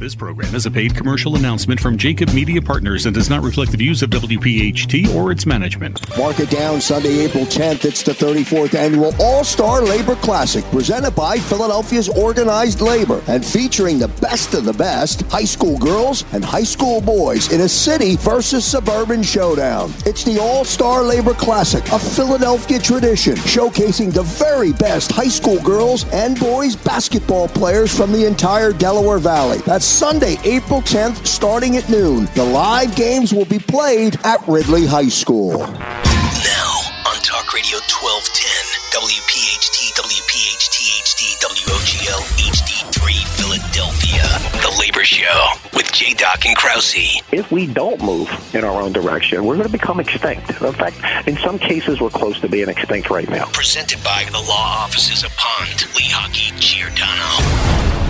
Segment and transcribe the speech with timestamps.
[0.00, 3.70] This program is a paid commercial announcement from Jacob Media Partners and does not reflect
[3.70, 6.00] the views of WPHT or its management.
[6.16, 7.84] Mark it down Sunday, April 10th.
[7.84, 13.98] It's the 34th annual All Star Labor Classic presented by Philadelphia's Organized Labor and featuring
[13.98, 18.16] the best of the best high school girls and high school boys in a city
[18.16, 19.92] versus suburban showdown.
[20.06, 25.60] It's the All Star Labor Classic, a Philadelphia tradition showcasing the very best high school
[25.60, 29.58] girls and boys basketball players from the entire Delaware Valley.
[29.66, 32.26] That's Sunday, April 10th, starting at noon.
[32.34, 35.58] The live games will be played at Ridley High School.
[35.58, 36.80] Now
[37.10, 43.00] on Talk Radio 1210, WPHT, WPHT HD, WOGL HD3
[43.36, 44.22] Philadelphia.
[44.62, 46.14] The Labor Show with J.
[46.14, 47.20] Doc and Krause.
[47.32, 50.48] if we don't move in our own direction, we're going to become extinct.
[50.62, 50.96] In fact,
[51.26, 53.46] in some cases, we're close to being extinct right now.
[53.52, 58.09] Presented by the law offices of Pond, Lehocky, Giordano.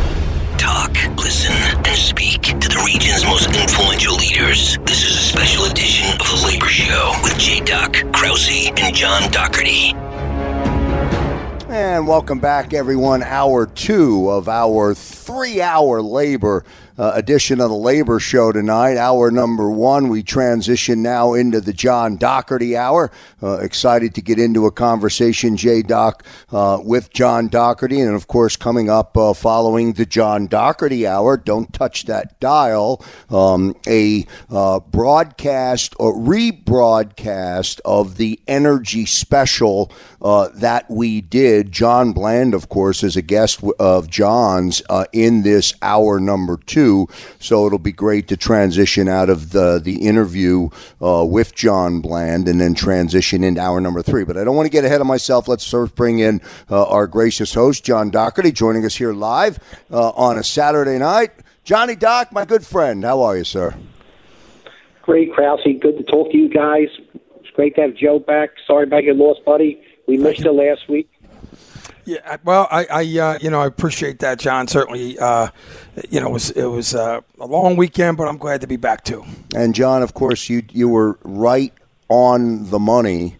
[0.73, 4.79] Talk, listen, and speak to the region's most influential leaders.
[4.85, 7.59] This is a special edition of The Labor Show with J.
[7.59, 9.95] Doc, Krause, and John Dougherty.
[11.69, 13.25] And welcome back, everyone.
[13.25, 16.65] Hour two of our three hour labor
[17.01, 18.99] uh, edition of the Labor Show tonight.
[18.99, 20.09] Hour number one.
[20.11, 23.11] We transition now into the John Dougherty hour.
[23.43, 28.03] Uh, excited to get into a conversation, J Doc, uh, with John Dougherty.
[28.03, 33.03] And of course, coming up uh, following the John Dougherty hour, don't touch that dial,
[33.31, 41.73] um, a uh, broadcast or rebroadcast of the Energy Special uh, that we did.
[41.73, 44.83] John Bland, of course, is a guest of John's
[45.15, 46.90] in this hour number two.
[47.39, 50.69] So it'll be great to transition out of the, the interview
[51.01, 54.25] uh, with John Bland and then transition into hour number three.
[54.25, 55.49] But I don't want to get ahead of myself.
[55.49, 59.59] Let's first bring in uh, our gracious host, John Dougherty, joining us here live
[59.91, 61.31] uh, on a Saturday night.
[61.65, 63.75] Johnny Doc, my good friend, how are you, sir?
[65.03, 65.61] Great, Krause.
[65.81, 66.89] Good to talk to you guys.
[67.15, 68.51] It's great to have Joe back.
[68.67, 69.83] Sorry about your loss, buddy.
[70.07, 71.09] We missed you last week.
[72.05, 74.69] Yeah, well, I, I uh, you know, I appreciate that, John.
[74.69, 75.49] Certainly, uh,
[76.09, 78.77] you know, it was it was uh, a long weekend, but I'm glad to be
[78.77, 79.25] back too.
[79.55, 81.73] And John, of course, you you were right
[82.09, 83.37] on the money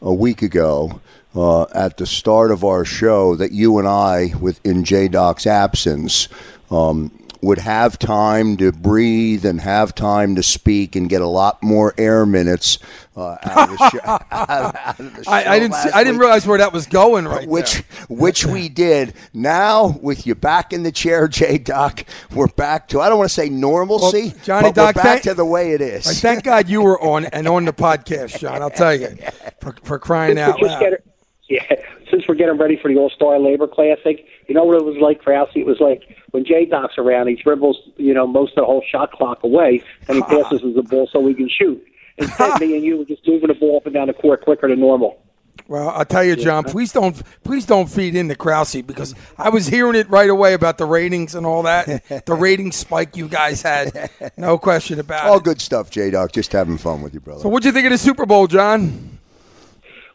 [0.00, 1.00] a week ago
[1.34, 5.46] uh, at the start of our show that you and I, with in J Doc's
[5.46, 6.28] absence,
[6.70, 7.10] um,
[7.40, 11.94] would have time to breathe and have time to speak and get a lot more
[11.96, 12.78] air minutes
[13.16, 15.30] uh, out, of the show, out, out of the show.
[15.30, 17.82] I, I didn't see, I didn't realize where that was going right which there.
[18.08, 19.14] which we did.
[19.32, 23.30] Now with you back in the chair, J Doc, we're back to I don't want
[23.30, 26.06] to say normalcy, Well, Johnny but Doc, we're back thank- to the way it is.
[26.06, 28.62] All right, thank God you were on and on the podcast, John.
[28.62, 29.16] I'll tell you
[29.60, 30.80] for, for crying out loud.
[30.80, 30.98] getting-
[31.50, 31.62] yeah,
[32.10, 34.96] since we're getting ready for the All Star Labor Classic, you know what it was
[35.00, 35.48] like, Krause?
[35.54, 38.82] It was like when J Doc's around, he dribbles, you know, most of the whole
[38.90, 41.82] shot clock away, and he passes us the ball so we can shoot.
[42.18, 44.68] Instead, me and you were just moving the ball up and down the court quicker
[44.68, 45.22] than normal.
[45.68, 46.64] Well, I'll tell you, John.
[46.64, 50.78] Please don't, please don't feed into Krause because I was hearing it right away about
[50.78, 52.24] the ratings and all that.
[52.26, 55.44] the rating spike you guys had, no question about All it.
[55.44, 56.32] good stuff, J Doc.
[56.32, 57.40] Just having fun with you, brother.
[57.42, 59.17] So, what'd you think of the Super Bowl, John?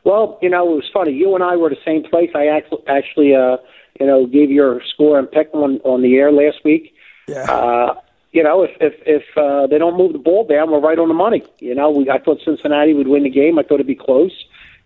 [0.04, 1.14] Well, you know, it was funny.
[1.14, 2.32] You and I were the same place.
[2.36, 3.58] I actually, actually, uh,
[4.00, 6.94] you know, gave your score and pick on on the air last week.
[7.28, 7.44] Yeah.
[7.44, 7.96] Uh,
[8.32, 11.08] you know, if if if uh, they don't move the ball down, we're right on
[11.08, 11.44] the money.
[11.60, 13.60] You know, we I thought Cincinnati would win the game.
[13.60, 14.34] I thought it'd be close.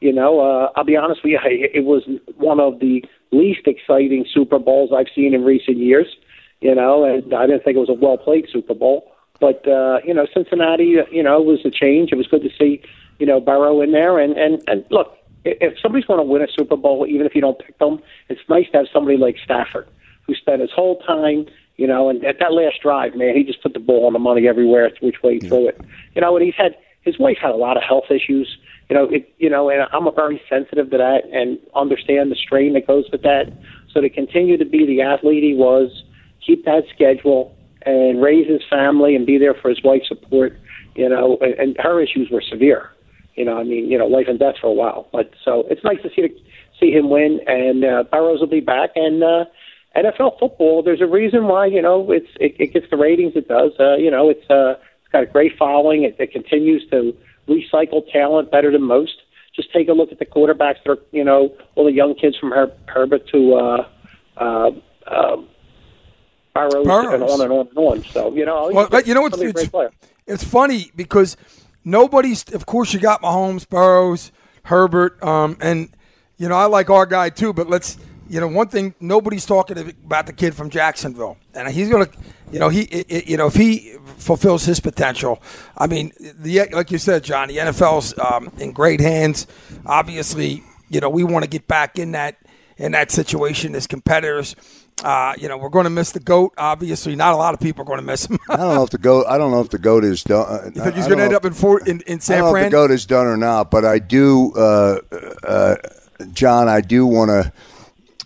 [0.01, 2.03] You know, uh, I'll be honest with you, it was
[2.35, 6.07] one of the least exciting Super Bowls I've seen in recent years.
[6.61, 9.11] You know, and I didn't think it was a well played Super Bowl.
[9.39, 12.11] But uh, you know, Cincinnati, you know, was a change.
[12.11, 12.81] It was good to see,
[13.19, 14.19] you know, Burrow in there.
[14.19, 17.41] And and and look, if somebody's going to win a Super Bowl, even if you
[17.41, 19.87] don't pick them, it's nice to have somebody like Stafford
[20.25, 21.45] who spent his whole time,
[21.77, 24.19] you know, and at that last drive, man, he just put the ball on the
[24.19, 25.79] money everywhere, which way he threw it.
[26.15, 28.57] You know, and he's had his wife had a lot of health issues.
[28.89, 32.35] You know, it, you know, and I'm a very sensitive to that and understand the
[32.35, 33.53] strain that goes with that.
[33.93, 36.03] So to continue to be the athlete he was,
[36.45, 37.55] keep that schedule,
[37.85, 40.59] and raise his family and be there for his wife's support.
[40.95, 42.91] You know, and, and her issues were severe.
[43.37, 45.07] You know, I mean, you know, life and death for a while.
[45.11, 46.35] But so it's nice to see the,
[46.79, 48.89] see him win, and uh, Burrows will be back.
[48.95, 49.45] And uh,
[49.95, 53.47] NFL football, there's a reason why you know it's it, it gets the ratings it
[53.47, 53.71] does.
[53.79, 56.03] Uh, you know, it's uh, it's got a great following.
[56.03, 57.15] It, it continues to
[57.47, 59.13] recycle talent better than most.
[59.55, 62.37] Just take a look at the quarterbacks that are, you know, all the young kids
[62.37, 63.87] from Her- Herbert to uh,
[64.37, 64.69] uh,
[65.07, 65.37] uh,
[66.53, 67.13] Burrows, Burrows.
[67.13, 68.03] and on and on and on.
[68.11, 69.69] So you know, Well, you know what's it's,
[70.27, 71.37] it's funny because
[71.87, 72.43] nobody's.
[72.53, 74.31] Of course, you got Mahomes, Burrows,
[74.63, 75.89] Herbert, um, and
[76.37, 77.53] you know I like our guy too.
[77.53, 77.97] But let's
[78.29, 82.09] you know, one thing nobody's talking about the kid from Jacksonville, and he's to,
[82.51, 85.41] you know, he, you know, if he fulfills his potential,
[85.77, 89.47] I mean, the like you said, John, the NFL's um, in great hands.
[89.85, 92.37] Obviously, you know, we want to get back in that
[92.77, 94.55] in that situation as competitors.
[95.03, 96.53] Uh, you know, we're going to miss the goat.
[96.57, 98.39] Obviously, not a lot of people are going to miss him.
[98.49, 99.25] I don't know if the goat.
[99.29, 100.71] I don't know if the goat is done.
[100.73, 102.51] You think he's going to end up in Fort in, in San I don't know
[102.53, 102.65] Fran?
[102.65, 104.99] if the goat is done or not, but I do, uh,
[105.43, 105.75] uh,
[106.33, 106.67] John.
[106.67, 107.53] I do want to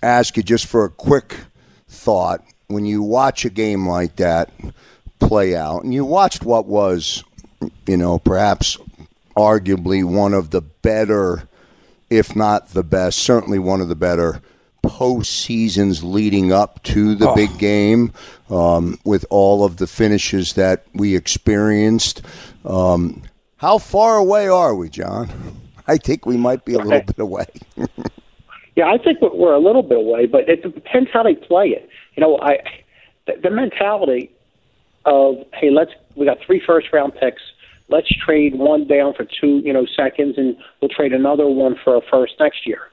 [0.01, 1.35] ask you just for a quick
[1.89, 4.49] thought when you watch a game like that
[5.19, 7.23] play out, and you watched what was,
[7.85, 8.77] you know, perhaps
[9.35, 11.49] arguably one of the better,
[12.09, 14.41] if not the best, certainly one of the better
[14.83, 17.35] postseasons leading up to the Oh.
[17.35, 18.11] big game,
[18.49, 22.21] um, with all of the finishes that we experienced.
[22.65, 23.21] Um,
[23.57, 25.29] how far away are we, John?
[25.87, 27.45] I think we might be a little bit away.
[28.77, 31.89] Yeah, I think we're- a little bit away, but it depends how they play it.
[32.15, 32.59] You know, I
[33.27, 34.31] the, the mentality
[35.03, 37.41] of hey, let's we got three first round picks.
[37.89, 41.97] Let's trade one down for two, you know, seconds, and we'll trade another one for
[41.97, 42.83] a first next year.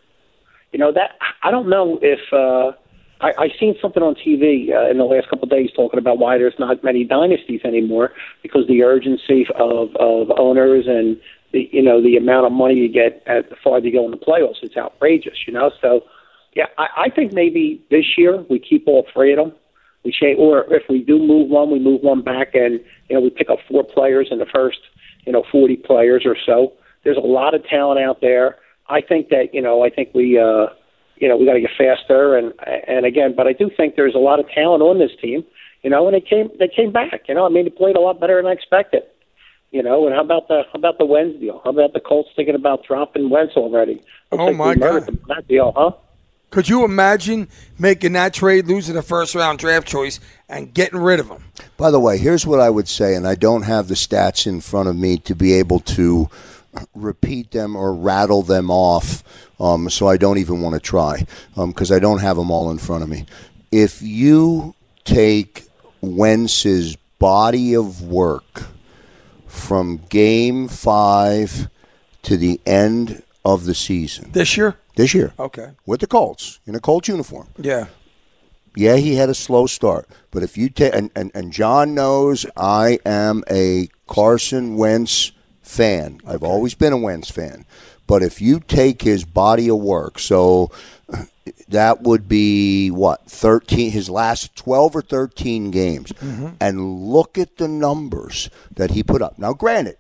[0.73, 1.13] You know that
[1.43, 2.73] I don't know if uh,
[3.21, 6.19] I, I seen something on TV uh, in the last couple of days talking about
[6.19, 8.13] why there's not many dynasties anymore
[8.43, 11.19] because the urgency of of owners and
[11.53, 14.11] the you know the amount of money you get at the farther you go in
[14.11, 15.47] the playoffs it's outrageous.
[15.47, 16.03] You know, so
[16.55, 19.53] yeah, I, I think maybe this year we keep all three of them.
[20.05, 23.21] We change, or if we do move one, we move one back, and you know
[23.21, 24.79] we pick up four players in the first,
[25.27, 26.73] you know, forty players or so.
[27.05, 28.57] There's a lot of talent out there.
[28.89, 30.67] I think that you know, I think we, uh,
[31.17, 32.53] you know, we got to get faster, and
[32.87, 35.45] and again, but I do think there's a lot of talent on this team.
[35.83, 37.23] You know, and they came they came back.
[37.29, 39.03] You know, I mean, they played a lot better than I expected.
[39.71, 41.61] You know, and how about the how about the Wentz deal?
[41.63, 43.95] How about the Colts thinking about dropping Wentz already?
[43.95, 45.07] Looks Oh, like my God.
[45.07, 45.93] them That deal, huh?
[46.51, 47.49] Could you imagine
[47.79, 50.19] making that trade, losing a first round draft choice,
[50.49, 51.45] and getting rid of him?
[51.77, 54.63] By the way, here's what I would say, and I don't have the stats in
[54.63, 56.31] front of me to be able to
[56.95, 59.23] repeat them or rattle them off,
[59.61, 61.27] um, so I don't even want to try
[61.57, 63.27] because I don't have them all in front of me.
[63.73, 65.65] If you take
[66.01, 68.65] Wentz's body of work
[69.47, 71.69] from game five
[72.23, 74.77] to the end of the season This year?
[74.97, 75.71] this year Okay.
[75.87, 77.87] with the Colts in a Colts uniform, Yeah.
[78.77, 80.07] yeah, he had a slow start.
[80.31, 85.33] But if you take, and, and, and John knows I am a Carson Wentz
[85.69, 86.21] fan.
[86.27, 87.67] I've always been a Wentz fan.
[88.07, 90.71] But if you take his body of work, so
[91.13, 91.25] uh,
[91.69, 96.13] that would be what, 13, his last 12 or 13 games,
[96.59, 99.39] and look at the numbers that he put up.
[99.39, 99.99] Now, granted,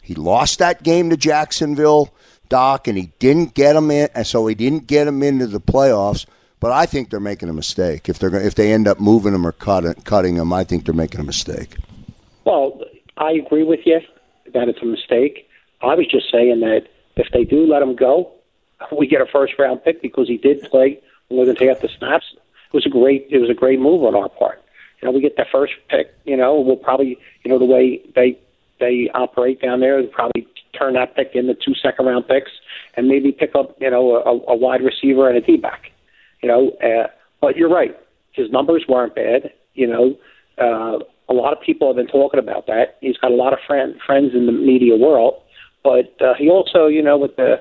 [0.00, 2.14] he lost that game to Jacksonville,
[2.48, 5.60] Doc, and he didn't get him in, and so he didn't get him into the
[5.60, 6.26] playoffs.
[6.60, 9.44] But I think they're making a mistake if they're if they end up moving him
[9.44, 10.52] or cutting cutting him.
[10.52, 11.74] I think they're making a mistake.
[12.44, 12.80] Well,
[13.16, 13.98] I agree with you
[14.54, 15.48] that it's a mistake.
[15.82, 18.32] I was just saying that if they do let him go,
[18.96, 21.00] we get a first round pick because he did play
[21.30, 22.26] more than half the snaps.
[22.34, 24.62] It was a great it was a great move on our part.
[25.00, 26.14] You know, we get the first pick.
[26.24, 28.38] You know, we'll probably you know the way they
[28.80, 30.46] they operate down there, they'll probably
[30.78, 32.50] turn that pick into two second round picks
[32.96, 35.92] and maybe pick up you know a, a wide receiver and a D back.
[36.42, 37.08] You know, uh,
[37.40, 37.96] but you're right.
[38.32, 39.52] His numbers weren't bad.
[39.74, 40.16] You know,
[40.58, 42.96] uh, a lot of people have been talking about that.
[43.00, 45.34] He's got a lot of friend, friends in the media world,
[45.82, 47.56] but uh, he also, you know, with the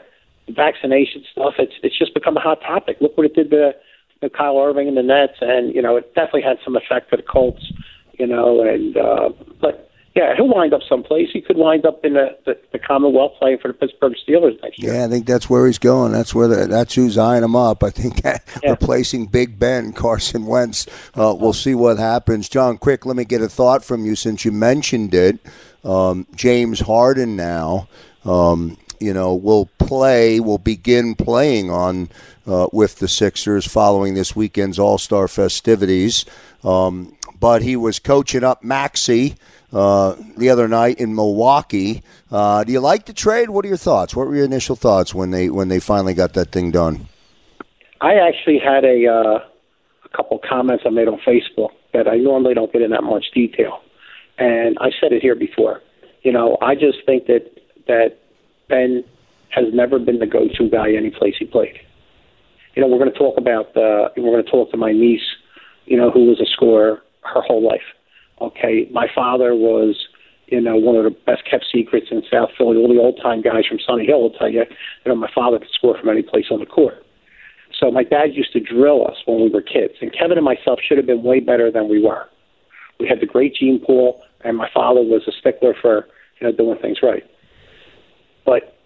[0.50, 2.98] vaccination stuff, it's it's just become a hot topic.
[3.02, 3.74] Look what it did to,
[4.22, 7.18] to Kyrie Irving and the Nets, and you know, it definitely had some effect for
[7.18, 7.72] the Colts.
[8.18, 11.30] You know, and uh, but yeah, he'll wind up someplace.
[11.32, 14.78] He could wind up in the, the, the Commonwealth playing for the Pittsburgh Steelers next
[14.80, 14.94] year.
[14.94, 16.12] Yeah, I think that's where he's going.
[16.12, 17.82] That's where the, that's who's eyeing him up.
[17.82, 18.22] I think
[18.68, 20.86] replacing Big Ben, Carson Wentz.
[21.16, 22.50] Uh, we'll see what happens.
[22.50, 25.40] John, quick, let me get a thought from you since you mentioned it.
[25.86, 27.88] Um, James Harden now,
[28.26, 32.10] um, you know, will play, will begin playing on
[32.46, 36.26] uh, with the Sixers following this weekend's All Star festivities.
[36.66, 39.36] Um, but he was coaching up Maxey
[39.74, 42.04] uh, the other night in Milwaukee.
[42.30, 43.50] Uh, do you like the trade?
[43.50, 44.16] What are your thoughts?
[44.16, 47.08] What were your initial thoughts when they when they finally got that thing done?
[48.02, 49.40] I actually had a uh,
[50.06, 53.26] a couple comments I made on Facebook that I normally don't get in that much
[53.34, 53.82] detail,
[54.38, 55.82] and I said it here before.
[56.24, 57.52] You know, I just think that
[57.88, 58.18] that
[58.70, 59.04] Ben
[59.50, 61.78] has never been the go-to guy any place he played.
[62.76, 65.28] You know, we're going to talk about uh, we're going to talk to my niece,
[65.86, 67.82] you know, who was a scorer her whole life.
[68.42, 69.96] Okay, my father was
[70.52, 72.76] you know, one of the best kept secrets in South Philly.
[72.76, 74.66] All the old time guys from Sonny Hill will tell you,
[75.06, 77.06] you know, my father could score from any place on the court.
[77.80, 80.80] So my dad used to drill us when we were kids, and Kevin and myself
[80.86, 82.26] should have been way better than we were.
[83.00, 86.06] We had the great gene pool, and my father was a stickler for
[86.40, 87.24] you know doing things right.
[88.46, 88.78] But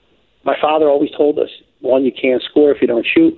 [0.45, 1.49] my father always told us:
[1.81, 3.35] one, you can't score if you don't shoot.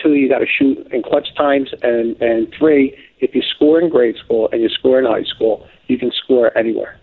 [0.00, 3.88] Two, you got to shoot in clutch times, and and three, if you score in
[3.88, 6.98] grade school and you score in high school, you can score anywhere.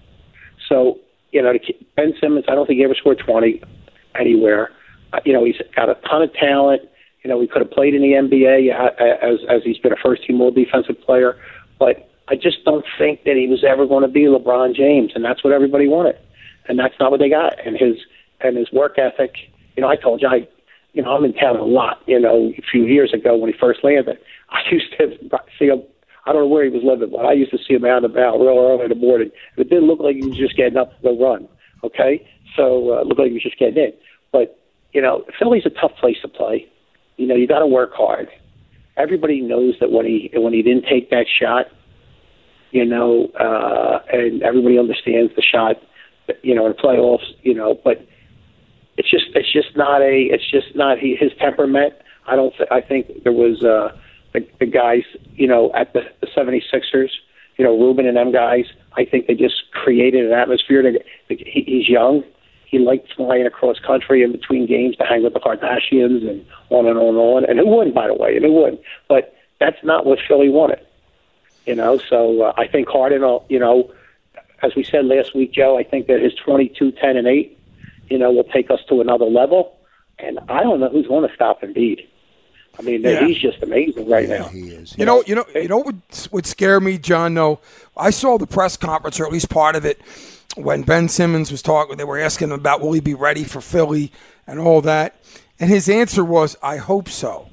[0.69, 0.99] So
[1.31, 1.53] you know,
[1.95, 3.61] Ben Simmons, I don't think he ever scored 20
[4.19, 4.69] anywhere.
[5.13, 6.81] Uh, you know, he's got a ton of talent.
[7.23, 10.25] You know, he could have played in the NBA as as he's been a first
[10.25, 11.35] team all defensive player,
[11.79, 15.23] but I just don't think that he was ever going to be LeBron James, and
[15.23, 16.15] that's what everybody wanted,
[16.67, 17.53] and that's not what they got.
[17.65, 17.95] And his
[18.41, 19.33] and his work ethic.
[19.75, 20.47] You know, I told you I,
[20.93, 22.01] you know, I'm in town a lot.
[22.05, 24.17] You know, a few years ago when he first landed,
[24.49, 25.17] I used to
[25.59, 25.83] see him.
[26.27, 28.05] I don't know where he was living, but I used to see him out and
[28.05, 29.31] about real early in the morning.
[29.55, 31.47] It didn't look like he was just getting up to go run.
[31.83, 33.93] Okay, so uh, it looked like he was just getting in.
[34.31, 34.59] But
[34.91, 36.67] you know, Philly's a tough place to play.
[37.15, 38.27] You know, you got to work hard.
[38.97, 41.67] Everybody knows that when he when he didn't take that shot,
[42.71, 45.77] you know, uh, and everybody understands the shot,
[46.41, 48.05] you know, in the playoffs, you know, but
[48.97, 51.93] it's just it's just not a it's just not he, his temperament.
[52.25, 53.95] I don't th- I think there was uh,
[54.33, 55.03] the, the guys,
[55.35, 57.09] you know, at the, the 76ers,
[57.57, 58.65] you know, Rubin and them guys.
[58.95, 60.81] I think they just created an atmosphere.
[60.83, 62.23] To, he, he's young
[62.67, 66.85] he liked flying across country in between games to hang with the Kardashians and on
[66.85, 67.45] and on and on.
[67.45, 68.35] And who wouldn't, by the way?
[68.35, 68.81] And who wouldn't?
[69.07, 70.79] But that's not what Philly wanted.
[71.65, 73.91] You know, so uh, I think Harden, you know,
[74.61, 77.57] as we said last week, Joe, I think that his 22, 10, and 8,
[78.09, 79.77] you know, will take us to another level.
[80.19, 82.05] And I don't know who's going to stop Embiid.
[82.79, 83.25] I mean, yeah.
[83.25, 84.47] he's just amazing right yeah, now.
[84.49, 84.95] He is.
[84.97, 87.33] You know, you know, you know what would scare me, John?
[87.33, 87.59] No,
[87.95, 89.99] I saw the press conference, or at least part of it,
[90.55, 93.61] when Ben Simmons was talking, they were asking him about will he be ready for
[93.61, 94.11] Philly
[94.45, 95.21] and all that,
[95.59, 97.49] and his answer was, "I hope so."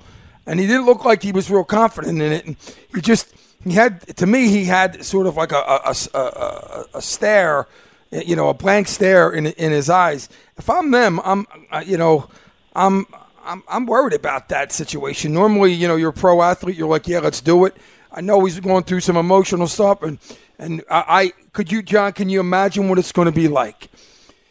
[0.46, 2.44] And he didn't look like he was real confident in it.
[2.44, 2.56] And
[2.94, 6.84] he just he had to me he had sort of like a a, a, a,
[6.94, 7.66] a stare,
[8.10, 10.28] you know, a blank stare in in his eyes.
[10.58, 11.46] If I'm them, I'm
[11.86, 12.28] you know,
[12.74, 13.06] I'm.
[13.44, 15.32] I'm, I'm worried about that situation.
[15.32, 16.76] Normally, you know, you're a pro athlete.
[16.76, 17.76] You're like, yeah, let's do it.
[18.10, 20.18] I know he's going through some emotional stuff, and
[20.58, 23.88] and I, I could you, John, can you imagine what it's going to be like?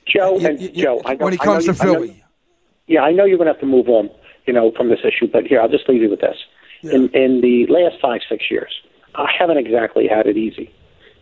[0.05, 2.09] Joe and you, Joe, I know, when he comes to Philly.
[2.09, 2.19] I know,
[2.87, 4.09] yeah, I know you're going to have to move on,
[4.45, 6.37] you know, from this issue, but here I'll just leave you with this.
[6.81, 6.95] Yeah.
[6.95, 8.81] In in the last five six years,
[9.15, 10.69] I haven't exactly had it easy.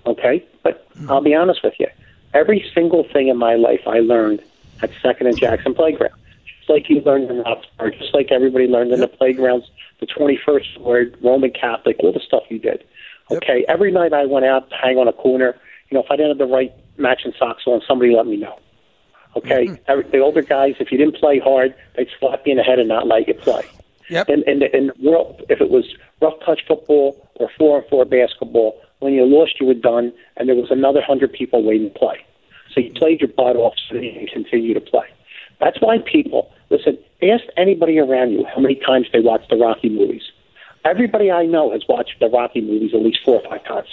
[0.08, 1.12] Okay, but mm-hmm.
[1.12, 1.88] I'll be honest with you.
[2.34, 4.42] Every single thing in my life I learned
[4.82, 6.16] at Second and Jackson Playground,
[6.70, 9.66] like you learned in Roxbury, just like everybody learned in the playgrounds,
[10.00, 12.84] the 21st Ward, Roman Catholic, all the stuff you did.
[13.32, 13.66] Okay, yep.
[13.70, 15.56] every night I went out to hang on a corner.
[15.90, 18.60] You know, if I didn't have the right matching socks on, somebody let me know.
[19.36, 19.76] Okay, mm-hmm.
[19.88, 22.80] Every, the older guys, if you didn't play hard, they'd slap you in the head
[22.80, 23.64] and not let you play.
[24.10, 24.28] Yep.
[24.28, 25.86] And in the, in the world, if it was
[26.22, 30.50] rough touch football or four on four basketball, when you lost, you were done, and
[30.50, 32.26] there was another hundred people waiting to play.
[32.74, 35.08] So you played your butt off so that you can continue to play.
[35.62, 36.98] That's why people listen.
[37.22, 40.24] Ask anybody around you how many times they watch the Rocky movies.
[40.84, 43.88] Everybody I know has watched the Rocky movies at least four or five times.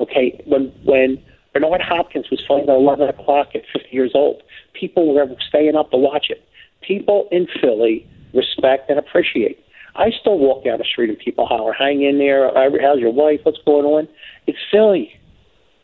[0.00, 1.20] Okay, when when
[1.54, 4.42] Bernard Hopkins was fighting at 11 o'clock at 50 years old,
[4.74, 6.46] people were staying up to watch it.
[6.82, 9.64] People in Philly respect and appreciate.
[9.96, 12.52] I still walk down the street and people holler, "Hang in there!
[12.54, 13.40] How's your wife?
[13.44, 14.08] What's going on?"
[14.46, 15.18] It's Philly.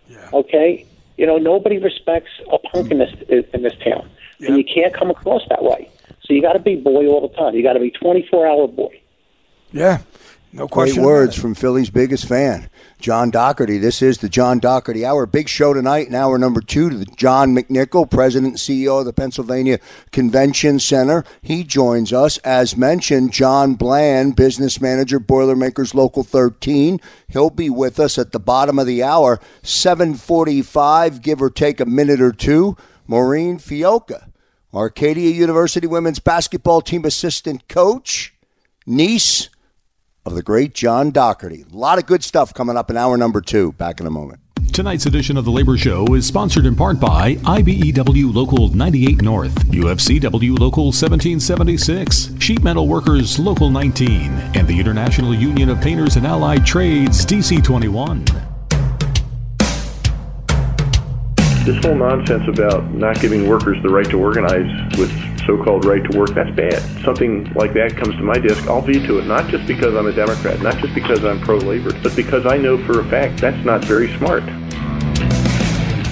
[0.08, 0.28] Yeah.
[0.34, 4.08] Okay, you know nobody respects a punk in this in this town,
[4.44, 4.50] yeah.
[4.50, 5.90] and you can't come across that way.
[6.22, 7.54] So you got to be boy all the time.
[7.54, 9.00] You got to be 24 hour boy.
[9.72, 10.02] Yeah,
[10.54, 11.02] no question.
[11.02, 12.70] Great words from Philly's biggest fan,
[13.00, 13.76] John Dougherty.
[13.76, 15.26] This is the John Dougherty Hour.
[15.26, 19.04] Big show tonight in hour number two to the John McNichol, President and CEO of
[19.04, 19.80] the Pennsylvania
[20.12, 21.24] Convention Center.
[21.42, 22.38] He joins us.
[22.38, 27.00] As mentioned, John Bland, Business Manager, Boilermakers Local 13.
[27.26, 31.84] He'll be with us at the bottom of the hour, 745, give or take a
[31.84, 32.76] minute or two.
[33.08, 34.28] Maureen Fiocca,
[34.74, 38.34] Arcadia University women's basketball team assistant coach,
[38.86, 39.48] niece
[40.26, 41.64] of the great John Dougherty.
[41.70, 43.72] A lot of good stuff coming up in hour number two.
[43.72, 44.40] Back in a moment.
[44.72, 49.54] Tonight's edition of the Labor Show is sponsored in part by IBEW Local 98 North,
[49.66, 56.26] UFCW Local 1776, Sheet Metal Workers Local 19, and the International Union of Painters and
[56.26, 58.53] Allied Trades DC 21.
[61.64, 64.68] This whole nonsense about not giving workers the right to organize
[64.98, 65.10] with
[65.46, 66.82] so-called right to work, that's bad.
[67.02, 70.12] Something like that comes to my desk, I'll veto it, not just because I'm a
[70.12, 73.82] Democrat, not just because I'm pro-labor, but because I know for a fact that's not
[73.84, 74.42] very smart.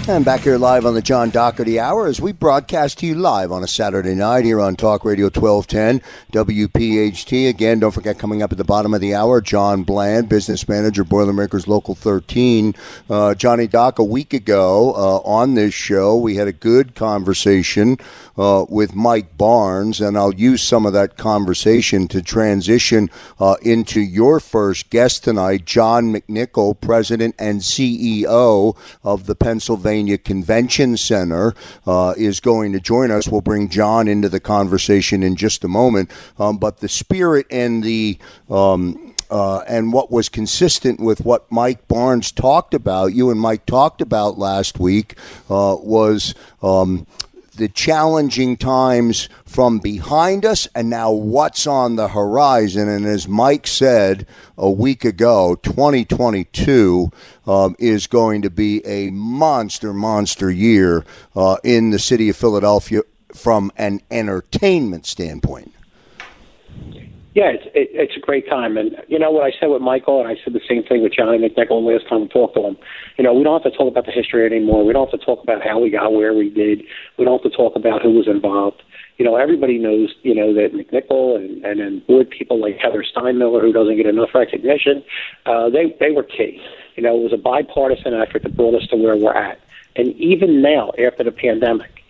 [0.09, 3.53] And back here live on the John Dougherty Hour as we broadcast to you live
[3.53, 7.49] on a Saturday night here on Talk Radio 1210 WPHT.
[7.49, 11.05] Again, don't forget coming up at the bottom of the hour, John Bland, business manager,
[11.05, 12.75] Boilermakers Local 13.
[13.09, 17.97] Uh, Johnny Doc, a week ago uh, on this show, we had a good conversation
[18.37, 24.01] uh, with Mike Barnes, and I'll use some of that conversation to transition uh, into
[24.01, 29.92] your first guest tonight, John McNichol, president and CEO of the Pennsylvania.
[29.93, 31.53] Pennsylvania Convention Center
[31.87, 33.29] uh, is going to join us.
[33.29, 36.11] We'll bring John into the conversation in just a moment.
[36.39, 38.19] Um, but the spirit and the
[38.49, 43.67] um, uh, and what was consistent with what Mike Barnes talked about, you and Mike
[43.67, 45.19] talked about last week,
[45.51, 47.07] uh, was um,
[47.57, 52.89] the challenging times from behind us and now what's on the horizon.
[52.89, 57.11] And as Mike said a week ago, 2022
[57.47, 61.05] um, is going to be a monster, monster year
[61.37, 63.03] uh, in the city of Philadelphia
[63.35, 65.73] from an entertainment standpoint.
[67.35, 70.21] Yeah, it's it, it's a great time, and you know what I said with Michael,
[70.21, 72.77] and I said the same thing with Johnny McNichol last time we talked to him.
[73.17, 74.85] You know, we don't have to talk about the history anymore.
[74.85, 76.83] We don't have to talk about how we got where we did.
[77.17, 78.83] We don't have to talk about who was involved.
[79.17, 80.13] You know, everybody knows.
[80.23, 84.05] You know that McNichol and and then board people like Heather Steinmiller, who doesn't get
[84.07, 85.03] enough recognition,
[85.47, 86.61] uh, they they were key.
[86.97, 89.59] You know, it was a bipartisan effort that brought us to where we're at,
[89.97, 92.05] and even now after the pandemic,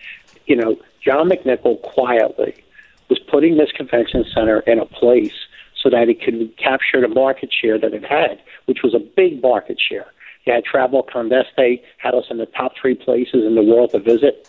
[0.46, 2.64] you know, John McNichol quietly
[3.12, 5.38] was putting this convention center in a place
[5.82, 9.42] so that it could capture the market share that it had, which was a big
[9.42, 10.06] market share.
[10.44, 13.90] You had Travel Condé Nast had us in the top three places in the world
[13.90, 14.48] to visit,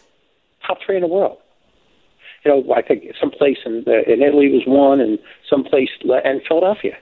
[0.66, 1.40] top three in the world.
[2.46, 5.90] You know, I think some place in the, in Italy was one, and some place
[6.02, 6.98] in Philadelphia,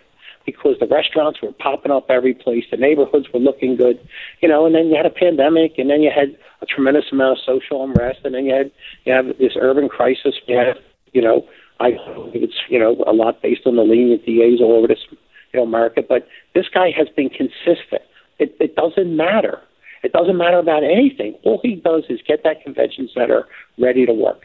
[0.46, 4.00] because the restaurants were popping up every place, the neighborhoods were looking good,
[4.42, 4.66] you know.
[4.66, 7.84] And then you had a pandemic, and then you had a tremendous amount of social
[7.84, 8.72] unrest, and then you had
[9.06, 10.36] you have this urban crisis.
[10.48, 10.78] You had
[11.14, 11.48] you know,
[11.80, 11.92] I
[12.32, 15.60] think it's you know a lot based on the lenient DAs all over this you
[15.60, 16.02] know America.
[16.08, 18.04] But this guy has been consistent.
[18.40, 19.60] It, it doesn't matter.
[20.04, 21.36] It doesn't matter about anything.
[21.44, 24.42] All he does is get that convention center ready to work.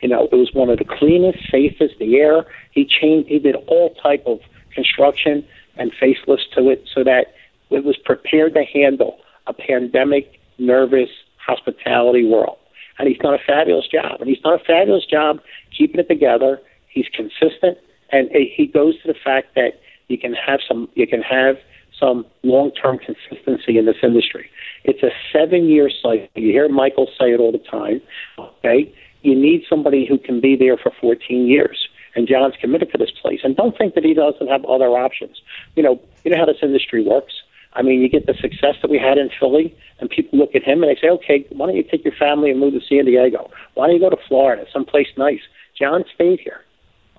[0.00, 1.94] You know, it was one of the cleanest, safest.
[1.98, 3.28] The air he changed.
[3.28, 4.40] He did all type of
[4.74, 5.46] construction
[5.76, 7.34] and facelifts to it so that
[7.70, 12.58] it was prepared to handle a pandemic, nervous hospitality world
[12.98, 14.20] and he's done a fabulous job.
[14.20, 15.40] And he's done a fabulous job
[15.76, 16.60] keeping it together.
[16.88, 17.78] He's consistent,
[18.10, 21.56] and he goes to the fact that you can have some you can have
[21.98, 24.50] some long-term consistency in this industry.
[24.84, 26.28] It's a seven-year cycle.
[26.34, 28.00] You hear Michael say it all the time.
[28.38, 31.88] Okay, you need somebody who can be there for 14 years.
[32.14, 33.40] And John's committed to this place.
[33.42, 35.40] And don't think that he doesn't have other options.
[35.76, 37.32] You know, you know how this industry works.
[37.74, 40.62] I mean, you get the success that we had in Philly, and people look at
[40.62, 43.06] him and they say, okay, why don't you take your family and move to San
[43.06, 43.50] Diego?
[43.74, 45.40] Why don't you go to Florida, someplace nice?
[45.78, 46.60] John stayed here,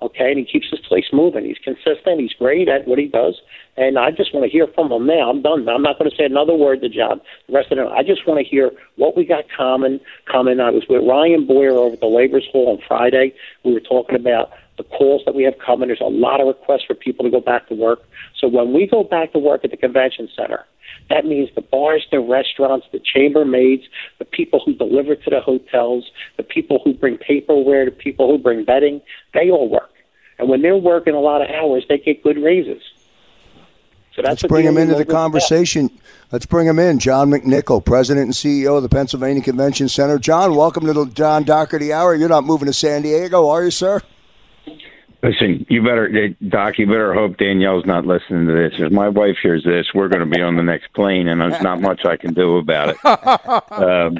[0.04, 1.44] okay, and he keeps this place moving.
[1.44, 2.20] He's consistent.
[2.20, 3.40] He's great at what he does,
[3.76, 5.30] and I just want to hear from him now.
[5.30, 5.68] I'm done.
[5.68, 7.20] I'm not going to say another word to John.
[7.48, 10.00] The rest of it, I just want to hear what we got common.
[10.30, 10.60] Common.
[10.60, 13.34] I was with Ryan Boyer over at the Labor's Hall on Friday.
[13.64, 15.88] We were talking about the calls that we have coming.
[15.88, 18.00] There's a lot of requests for people to go back to work.
[18.40, 20.64] So when we go back to work at the convention center,
[21.10, 23.84] that means the bars, the restaurants, the chambermaids,
[24.18, 28.38] the people who deliver to the hotels, the people who bring paperware, the people who
[28.38, 29.00] bring bedding,
[29.32, 29.90] they all work.
[30.38, 32.82] And when they're working a lot of hours, they get good raises.
[34.14, 35.90] So Let's bring him into the conversation.
[36.30, 37.00] Let's bring him in.
[37.00, 40.18] John McNichol, President and CEO of the Pennsylvania Convention Center.
[40.18, 42.14] John, welcome to the John Dougherty Hour.
[42.14, 44.00] You're not moving to San Diego, are you, sir?
[45.24, 46.78] Listen, you better, Doc.
[46.78, 48.74] You better hope Danielle's not listening to this.
[48.78, 51.62] If my wife hears this, we're going to be on the next plane, and there's
[51.62, 52.96] not much I can do about it.
[53.70, 54.18] Um,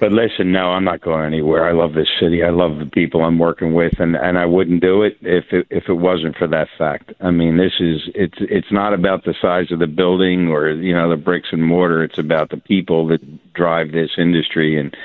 [0.00, 1.68] but listen, no, I'm not going anywhere.
[1.68, 2.42] I love this city.
[2.42, 5.66] I love the people I'm working with, and and I wouldn't do it if it
[5.70, 7.12] if it wasn't for that fact.
[7.20, 10.94] I mean, this is it's it's not about the size of the building or you
[10.94, 12.02] know the bricks and mortar.
[12.02, 14.96] It's about the people that drive this industry, and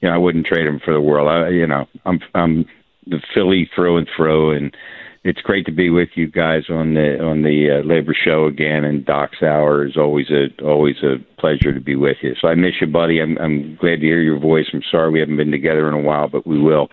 [0.00, 1.28] you know I wouldn't trade them for the world.
[1.28, 2.66] I, you know, I'm I'm
[3.06, 4.76] the Philly through and through, and
[5.24, 8.84] it's great to be with you guys on the on the uh, labor show again.
[8.84, 12.34] And Doc's hour is always a always a pleasure to be with you.
[12.40, 13.20] So I miss you, buddy.
[13.20, 14.66] I'm I'm glad to hear your voice.
[14.72, 16.88] I'm sorry we haven't been together in a while, but we will.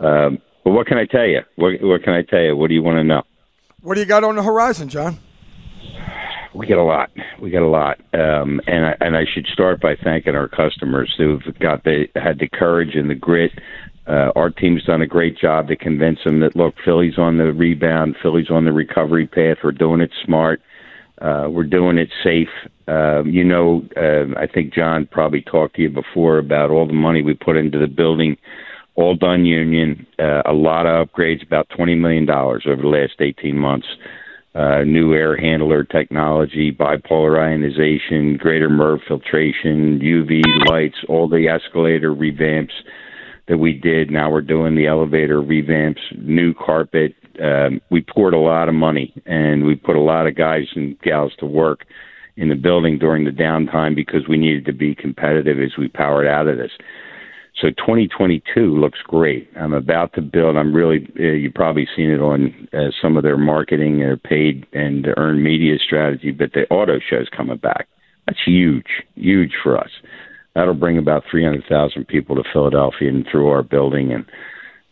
[0.00, 1.40] Um, but what can I tell you?
[1.56, 2.56] What, what can I tell you?
[2.56, 3.22] What do you want to know?
[3.82, 5.18] What do you got on the horizon, John?
[6.56, 7.10] We get a lot.
[7.40, 11.14] We get a lot, um, and I, and I should start by thanking our customers
[11.16, 13.52] who've got the had the courage and the grit
[14.06, 17.52] uh, our team's done a great job to convince them that look, Philly's on the
[17.52, 19.58] rebound, Philly's on the recovery path.
[19.64, 20.60] We're doing it smart.
[21.20, 22.48] Uh, we're doing it safe.
[22.86, 26.92] Uh, you know, uh, I think John probably talked to you before about all the
[26.92, 28.36] money we put into the building,
[28.94, 33.58] all done union, uh, a lot of upgrades, about $20 million over the last 18
[33.58, 33.88] months.
[34.56, 40.40] Uh, new air handler technology, bipolar ionization, greater MERV filtration, UV
[40.70, 42.72] lights, all the escalator revamps
[43.48, 44.10] that we did.
[44.10, 47.14] Now we're doing the elevator revamps, new carpet.
[47.42, 50.98] Um, we poured a lot of money and we put a lot of guys and
[51.02, 51.84] gals to work
[52.38, 56.26] in the building during the downtime because we needed to be competitive as we powered
[56.26, 56.72] out of this.
[57.60, 59.48] So 2022 looks great.
[59.58, 60.56] I'm about to build.
[60.56, 61.08] I'm really.
[61.18, 65.42] Uh, you've probably seen it on uh, some of their marketing or paid and earned
[65.42, 66.32] media strategy.
[66.32, 67.88] But the auto show's coming back.
[68.26, 69.90] That's huge, huge for us.
[70.54, 74.12] That'll bring about 300,000 people to Philadelphia and through our building.
[74.12, 74.26] And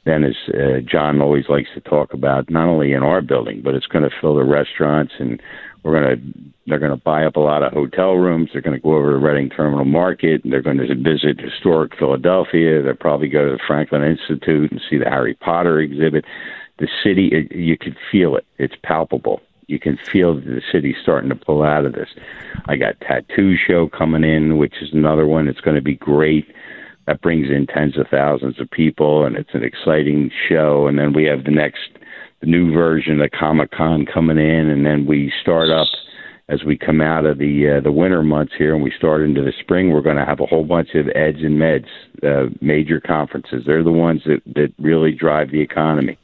[0.05, 3.75] then, as uh, John always likes to talk about, not only in our building, but
[3.75, 5.40] it's going to fill the restaurants, and
[5.83, 8.49] we're going to they're going to buy up a lot of hotel rooms.
[8.53, 10.40] They're going to go over to Reading Terminal Market.
[10.45, 12.83] They're going to visit historic Philadelphia.
[12.83, 16.25] They'll probably go to the Franklin Institute and see the Harry Potter exhibit.
[16.79, 18.47] The city, it, you can feel it.
[18.59, 22.09] It's palpable you can feel the city starting to pull out of this.
[22.67, 25.49] I got Tattoo Show coming in, which is another one.
[25.49, 26.47] It's going to be great.
[27.07, 30.87] That brings in tens of thousands of people, and it's an exciting show.
[30.87, 31.90] And then we have the next,
[32.40, 35.88] the new version of Comic Con coming in, and then we start up
[36.49, 39.43] as we come out of the uh, the winter months here and we start into
[39.43, 39.90] the spring.
[39.90, 41.87] We're going to have a whole bunch of eds and meds,
[42.23, 43.64] uh, major conferences.
[43.67, 46.19] They're the ones that that really drive the economy.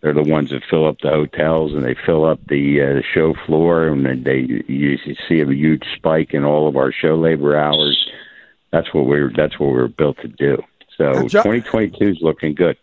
[0.00, 3.02] They're the ones that fill up the hotels and they fill up the, uh, the
[3.02, 7.56] show floor, and they you see a huge spike in all of our show labor
[7.56, 8.05] hours.
[8.76, 10.62] That's what we're that's what we're built to do.
[10.98, 12.76] So uh, John, 2022 is looking good.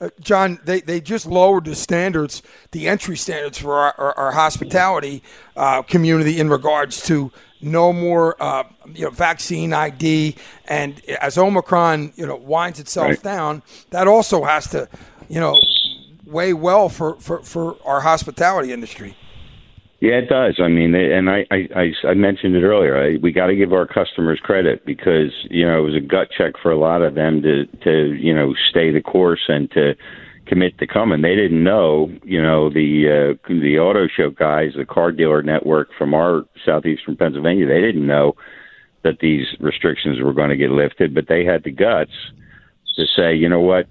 [0.00, 4.32] Uh, John, they, they just lowered the standards, the entry standards for our, our, our
[4.32, 5.22] hospitality
[5.54, 10.34] uh, community in regards to no more uh, you know vaccine ID,
[10.66, 13.22] and as Omicron you know winds itself right.
[13.22, 14.88] down, that also has to
[15.28, 15.56] you know
[16.26, 19.16] weigh well for, for, for our hospitality industry.
[20.00, 20.58] Yeah, it does.
[20.58, 22.96] I mean, and I I, I mentioned it earlier.
[22.96, 26.28] I, we got to give our customers credit because you know it was a gut
[26.36, 29.94] check for a lot of them to to you know stay the course and to
[30.46, 31.20] commit to coming.
[31.20, 35.90] They didn't know, you know, the uh, the auto show guys, the car dealer network
[35.98, 37.66] from our southeastern Pennsylvania.
[37.66, 38.34] They didn't know
[39.04, 42.10] that these restrictions were going to get lifted, but they had the guts
[42.96, 43.86] to say, you know what,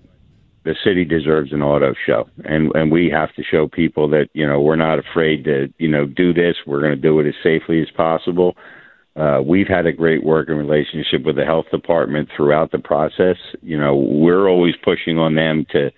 [0.63, 2.29] the city deserves an auto show.
[2.43, 5.87] And and we have to show people that you know we're not afraid to you
[5.87, 6.55] know do this.
[6.65, 8.55] We're going to do it as safely as possible.
[9.15, 13.37] Uh, we've had a great working relationship with the health department throughout the process.
[13.61, 15.91] You know we're always pushing on them to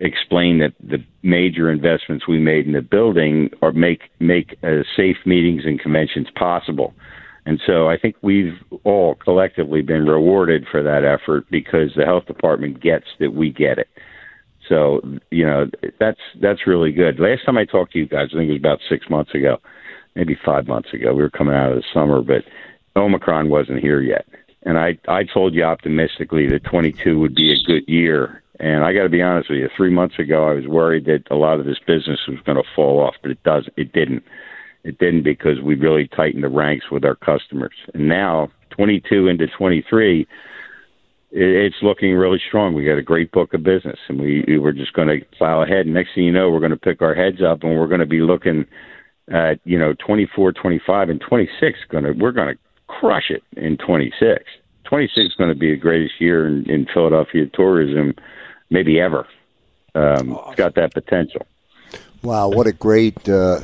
[0.00, 5.18] explain that the major investments we made in the building are make make uh, safe
[5.24, 6.94] meetings and conventions possible
[7.44, 12.26] and so I think we've all collectively been rewarded for that effort because the health
[12.26, 13.88] department gets that we get it.
[14.68, 15.00] So,
[15.30, 17.18] you know, that's that's really good.
[17.18, 19.58] Last time I talked to you guys, I think it was about six months ago,
[20.14, 21.12] maybe five months ago.
[21.14, 22.44] We were coming out of the summer, but
[22.94, 24.26] Omicron wasn't here yet.
[24.62, 28.42] And I I told you optimistically that 22 would be a good year.
[28.60, 31.24] And I got to be honest with you, three months ago I was worried that
[31.30, 34.22] a lot of this business was going to fall off, but it does it didn't.
[34.84, 37.74] It didn't because we really tightened the ranks with our customers.
[37.94, 40.26] And now, 22 into 23,
[41.30, 42.74] it's looking really strong.
[42.74, 45.62] We got a great book of business, and we, we we're just going to plow
[45.62, 45.86] ahead.
[45.86, 48.00] And Next thing you know, we're going to pick our heads up, and we're going
[48.00, 48.66] to be looking
[49.32, 51.78] at you know 24, 25, and 26.
[51.88, 54.44] Going to we're going to crush it in 26.
[54.84, 58.14] 26 is going to be the greatest year in, in Philadelphia tourism,
[58.68, 59.26] maybe ever.
[59.94, 61.46] Um, It's got that potential.
[62.22, 63.60] Wow, what a great uh,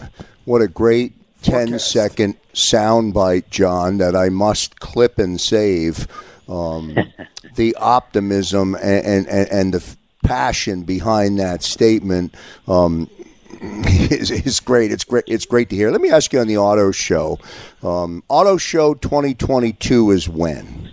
[0.49, 6.09] what a great 10 second soundbite, John, that I must clip and save.
[6.49, 6.97] Um,
[7.57, 12.35] the optimism and, and, and the passion behind that statement
[12.67, 13.11] um,
[13.61, 14.91] is, is great.
[14.91, 15.25] It's great.
[15.27, 15.91] It's great to hear.
[15.91, 17.39] Let me ask you on the auto show.
[17.83, 20.91] Um, auto show 2022 is when?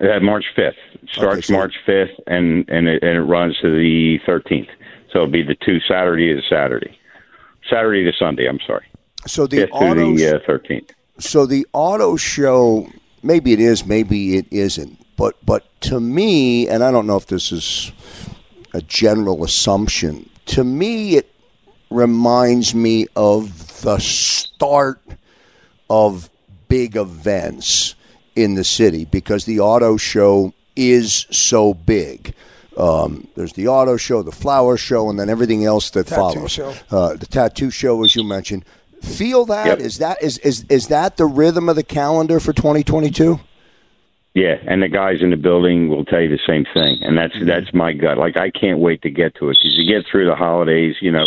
[0.00, 0.72] Uh, March 5th.
[0.94, 4.68] It starts okay, so March 5th and and it, and it runs to the 13th.
[5.12, 6.98] So it'll be the two Saturday to Saturday.
[7.68, 8.46] Saturday to Sunday.
[8.46, 8.86] I'm sorry.
[9.26, 10.92] So the auto the uh, thirteenth.
[11.18, 12.88] so the auto show,
[13.22, 15.04] maybe it is, maybe it isn't.
[15.16, 17.92] But but to me, and I don't know if this is
[18.72, 20.28] a general assumption.
[20.46, 21.32] To me, it
[21.90, 25.00] reminds me of the start
[25.88, 26.30] of
[26.68, 27.94] big events
[28.34, 32.34] in the city because the auto show is so big.
[32.76, 36.52] Um, there's the auto show, the flower show, and then everything else that tattoo follows.
[36.52, 36.74] Show.
[36.90, 38.64] Uh, the tattoo show, as you mentioned.
[39.02, 39.80] feel that?
[39.80, 40.08] Is Yep.
[40.18, 43.38] that is, is is that the rhythm of the calendar for 2022?
[44.34, 47.34] Yeah, and the guys in the building will tell you the same thing, and that's
[47.42, 48.18] that's my gut.
[48.18, 50.96] Like I can't wait to get to it because you get through the holidays.
[51.00, 51.26] You know,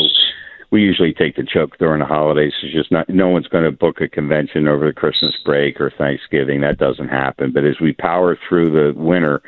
[0.69, 2.53] we usually take the choke during the holidays.
[2.61, 5.89] It's just not no one's going to book a convention over the Christmas break or
[5.97, 6.61] Thanksgiving.
[6.61, 7.51] That doesn't happen.
[7.51, 9.41] But as we power through the winter,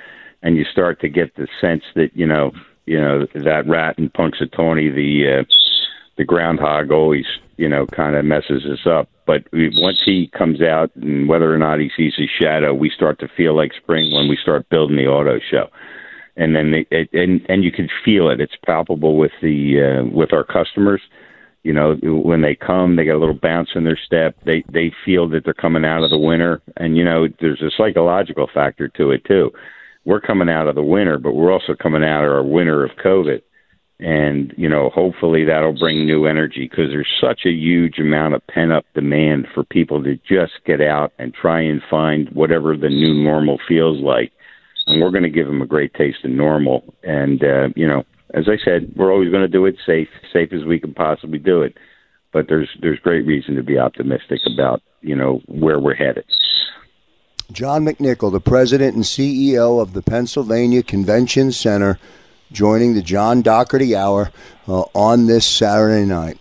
[0.43, 2.51] and you start to get the sense that you know,
[2.85, 5.43] you know that rat in Punxsutawney, the uh,
[6.17, 7.25] the groundhog always,
[7.57, 9.09] you know, kind of messes us up.
[9.25, 13.19] But once he comes out, and whether or not he sees his shadow, we start
[13.19, 15.69] to feel like spring when we start building the auto show.
[16.35, 18.41] And then they, it, and and you can feel it.
[18.41, 21.01] It's palpable with the uh, with our customers.
[21.63, 24.35] You know, when they come, they get a little bounce in their step.
[24.43, 27.69] They they feel that they're coming out of the winter, and you know, there's a
[27.77, 29.51] psychological factor to it too.
[30.05, 32.91] We're coming out of the winter, but we're also coming out of our winter of
[33.03, 33.41] COVID.
[33.99, 38.45] And you know hopefully that'll bring new energy because there's such a huge amount of
[38.47, 42.89] pent up demand for people to just get out and try and find whatever the
[42.89, 44.31] new normal feels like.
[44.87, 46.95] And we're going to give them a great taste of normal.
[47.03, 50.51] And uh you know as i said we're always going to do it safe safe
[50.51, 51.77] as we can possibly do it.
[52.33, 56.25] But there's there's great reason to be optimistic about you know where we're headed
[57.51, 61.99] John McNichol, the president and CEO of the Pennsylvania Convention Center,
[62.51, 64.31] joining the John Dougherty Hour
[64.67, 66.37] uh, on this Saturday night.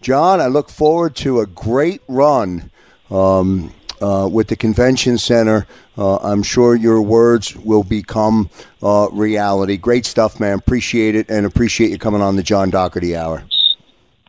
[0.00, 2.70] John, I look forward to a great run
[3.10, 5.66] um, uh, with the Convention Center.
[5.96, 8.50] Uh, I'm sure your words will become
[8.82, 9.76] uh, reality.
[9.76, 10.58] Great stuff, man.
[10.58, 13.44] Appreciate it and appreciate you coming on the John Dougherty Hour.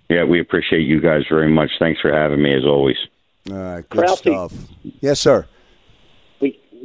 [0.09, 2.97] yeah we appreciate you guys very much thanks for having me as always
[3.49, 4.31] All right, good Ralphie.
[4.31, 4.53] stuff.
[5.01, 5.47] Yes, sir.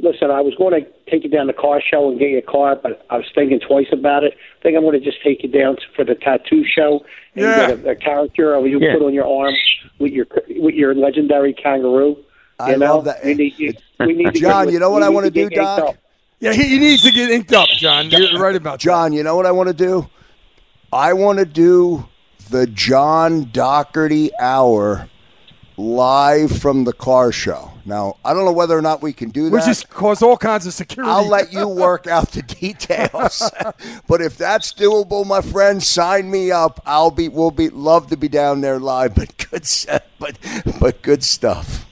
[0.00, 0.30] We listen.
[0.30, 2.76] I was going to take you down the car show and get you a car,
[2.76, 4.34] but I was thinking twice about it.
[4.58, 7.66] I think I'm going to just take you down for the tattoo show and Yeah.
[7.74, 8.94] get a, a character or you Yeah.
[8.94, 9.54] put on your arm
[9.98, 10.26] with your
[10.60, 12.16] with your legendary kangaroo.
[12.60, 12.96] I know?
[12.96, 13.24] love that.
[13.24, 15.52] We need, you, we need to John, get- you know what I wanna do, get
[15.52, 15.78] inked Doc?
[15.90, 15.96] up.
[16.40, 18.10] Yeah, he, he needs to get inked up, John.
[18.10, 18.80] You're right about that.
[18.80, 20.08] John, you know what I want to do?
[20.92, 22.06] I want to do
[22.50, 25.08] the John Dougherty Hour
[25.78, 27.70] live from the car show.
[27.84, 29.52] Now, I don't know whether or not we can do that.
[29.52, 31.10] Which just cause all kinds of security.
[31.10, 33.50] I'll let you work out the details.
[34.08, 36.82] but if that's doable, my friend, sign me up.
[36.84, 39.66] I'll be we'll be love to be down there live, but good
[40.18, 40.38] but
[40.80, 41.87] but good stuff.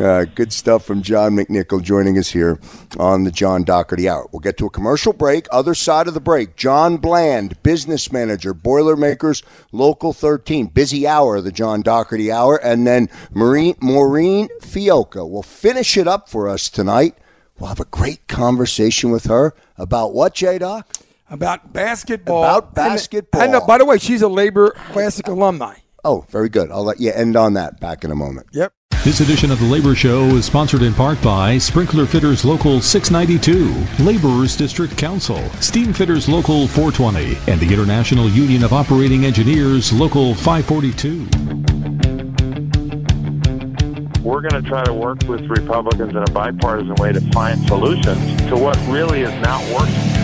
[0.00, 2.58] Uh, good stuff from John McNichol joining us here
[2.98, 4.26] on the John Dougherty Hour.
[4.32, 5.46] We'll get to a commercial break.
[5.50, 10.68] Other side of the break, John Bland, business manager, Boilermakers, Local 13.
[10.68, 12.56] Busy hour of the John Dougherty Hour.
[12.64, 17.16] And then Maureen, Maureen Fiocca will finish it up for us tonight.
[17.58, 20.88] We'll have a great conversation with her about what, J Doc?
[21.30, 22.44] about basketball.
[22.44, 23.40] About And- basketball.
[23.42, 25.76] And, uh, by the way, she's a Labor Classic alumni.
[26.04, 26.70] Oh, very good.
[26.70, 28.48] I'll let you end on that back in a moment.
[28.52, 28.72] Yep.
[29.04, 34.04] This edition of the Labor Show is sponsored in part by Sprinkler Fitters Local 692,
[34.04, 40.34] Laborers District Council, Steam Fitters Local 420, and the International Union of Operating Engineers Local
[40.34, 41.72] 542.
[44.22, 48.36] we're going to try to work with Republicans in a bipartisan way to find solutions
[48.48, 50.21] to what really is not working.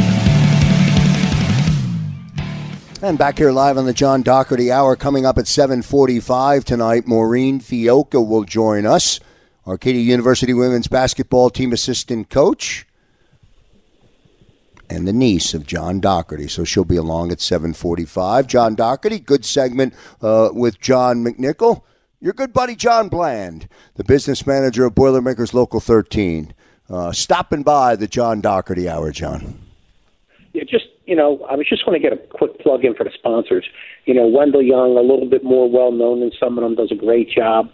[3.00, 7.06] And back here live on the John Dougherty Hour, coming up at 7:45 tonight.
[7.06, 9.20] Maureen Fiocca will join us,
[9.64, 12.88] Arcadia University women's basketball team assistant coach,
[14.90, 16.48] and the niece of John Dougherty.
[16.48, 18.48] So she'll be along at 7:45.
[18.48, 21.82] John Dougherty, good segment uh, with John McNichol.
[22.20, 26.52] Your good buddy John Bland, the business manager of Boilermakers Local 13,
[26.90, 29.12] uh, stopping by the John Dougherty Hour.
[29.12, 29.67] John.
[31.08, 33.64] You know, I just going to get a quick plug in for the sponsors.
[34.04, 36.92] You know, Wendell Young, a little bit more well known than some of them, does
[36.92, 37.70] a great job.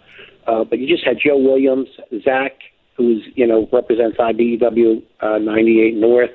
[0.47, 1.89] Uh, but you just had Joe Williams,
[2.23, 2.53] Zach,
[2.95, 6.29] who's you know represents IBEW uh, 98 North,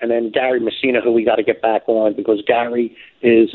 [0.00, 3.50] and then Gary Masino, who we got to get back on because Gary is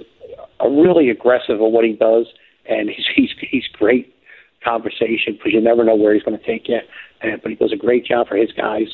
[0.59, 2.27] a really aggressive at what he does,
[2.69, 4.13] and he's he's he's great
[4.63, 6.79] conversation because you never know where he's going to take you.
[7.23, 8.87] Uh, but he does a great job for his guys.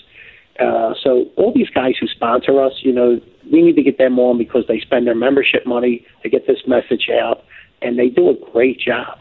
[0.60, 3.20] Uh, so all these guys who sponsor us, you know,
[3.52, 6.60] we need to get them on because they spend their membership money to get this
[6.68, 7.44] message out,
[7.82, 9.18] and they do a great job.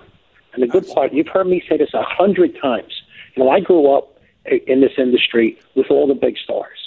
[0.52, 3.02] And the good part, you've heard me say this a hundred times.
[3.34, 6.78] You know, I grew up in this industry with all the big stars,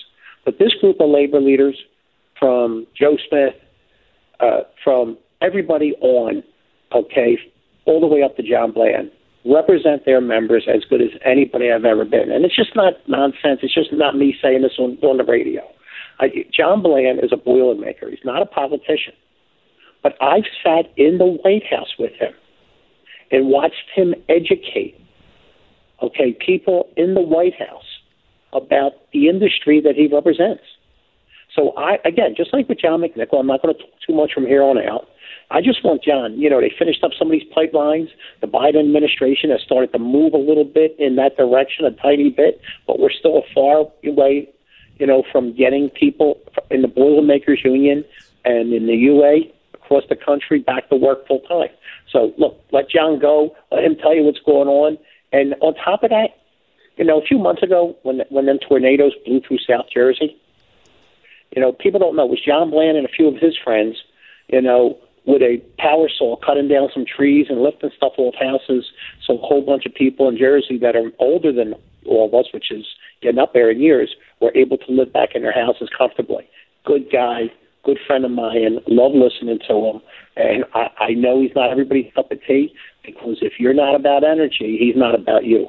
[0.45, 1.77] but this group of labor leaders,
[2.39, 3.54] from Joe Smith,
[4.39, 6.43] uh, from everybody on,
[6.91, 7.38] okay,
[7.86, 9.12] all the way up to John Bland,
[9.45, 12.32] represent their members as good as anybody I've ever been.
[12.32, 13.60] And it's just not nonsense.
[13.62, 15.62] It's just not me saying this on, on the radio.
[16.21, 18.10] I, John Bland is a boilermaker.
[18.10, 19.13] He's not a politician.
[20.03, 22.34] But I've sat in the White House with him.
[23.31, 24.99] and watched him educate,
[26.01, 27.86] okay, people in the White House
[28.53, 30.63] about the industry that he represents.
[31.55, 34.31] So I, again, just like with John McNichol, I'm not going to talk too much
[34.34, 35.07] from here on out.
[35.49, 38.07] I just want John, you know, they finished up some of these pipelines.
[38.39, 42.29] The Biden administration has started to move a little bit in that direction, a tiny
[42.29, 44.49] bit, but we're still a far way,
[45.02, 48.06] you know, from getting people in the Boilermakers Union
[48.46, 49.40] and in the UA
[49.74, 51.70] across the country back to work full time.
[52.12, 53.56] So look, let John go.
[53.72, 55.00] Let him tell you what's going on.
[55.34, 56.38] And on top of that,
[56.98, 60.40] you know, a few months ago when when them tornadoes blew through South Jersey,
[61.56, 62.26] you know, people don't know.
[62.26, 63.98] It was John Bland and a few of his friends,
[64.50, 68.86] you know, with a power saw cutting down some trees and lifting stuff off houses.
[69.25, 72.51] So a whole bunch of people in Jersey that are older than all of us,
[72.53, 72.86] which is
[73.21, 76.49] getting up there in years, were able to live back in their houses comfortably.
[76.86, 77.51] Good guy,
[77.86, 78.79] good friend of mine.
[78.88, 80.01] Love listening to him.
[80.36, 82.73] And I, I know he's not everybody's cup of tea
[83.05, 85.67] because if you're not about energy, he's not about you.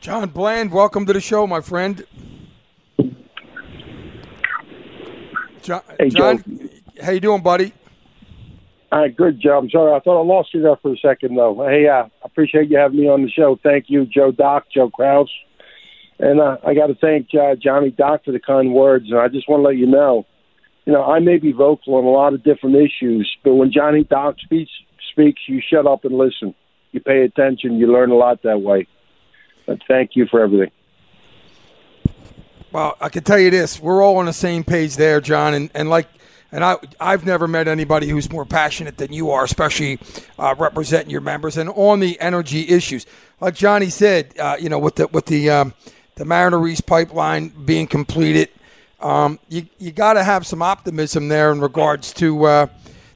[0.00, 2.04] John Bland, welcome to the show, my friend.
[5.62, 6.68] John, Hey, John Joe.
[7.02, 7.72] how you doing, buddy?
[8.94, 9.58] All right, good, Joe.
[9.58, 9.92] I'm sorry.
[9.92, 11.66] I thought I lost you there for a second, though.
[11.66, 13.58] Hey, uh, I appreciate you having me on the show.
[13.60, 15.28] Thank you, Joe Doc, Joe Kraus.
[16.20, 19.06] And uh, I got to thank uh, Johnny Doc for the kind words.
[19.10, 20.26] And I just want to let you know,
[20.84, 24.04] you know, I may be vocal on a lot of different issues, but when Johnny
[24.04, 24.70] Doc speaks,
[25.10, 26.54] speaks, you shut up and listen.
[26.92, 27.78] You pay attention.
[27.78, 28.86] You learn a lot that way.
[29.66, 30.70] But thank you for everything.
[32.70, 35.52] Well, I can tell you this: we're all on the same page there, John.
[35.52, 36.06] And, and like,
[36.54, 39.98] and I, I've never met anybody who's more passionate than you are, especially
[40.38, 43.06] uh, representing your members and on the energy issues.
[43.40, 45.74] Like Johnny said, uh, you know, with the with the um,
[46.14, 48.50] the Mariner East pipeline being completed,
[49.00, 52.66] um, you you got to have some optimism there in regards to uh,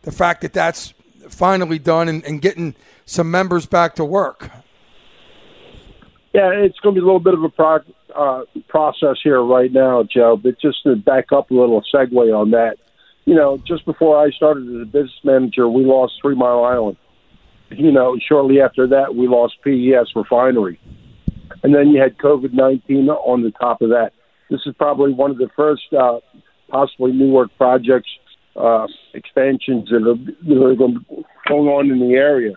[0.02, 0.92] the fact that that's
[1.28, 2.74] finally done and, and getting
[3.06, 4.50] some members back to work.
[6.34, 10.02] Yeah, it's going to be a little bit of a uh, process here right now,
[10.02, 10.36] Joe.
[10.36, 12.78] But just to back up a little, segue on that.
[13.28, 16.96] You know, just before I started as a business manager, we lost Three Mile Island.
[17.68, 20.80] You know, shortly after that, we lost PES Refinery,
[21.62, 24.12] and then you had COVID nineteen on the top of that.
[24.48, 26.20] This is probably one of the first, uh,
[26.70, 28.08] possibly new work projects
[28.56, 30.16] uh, expansions that are,
[30.48, 32.54] that are going on in the area.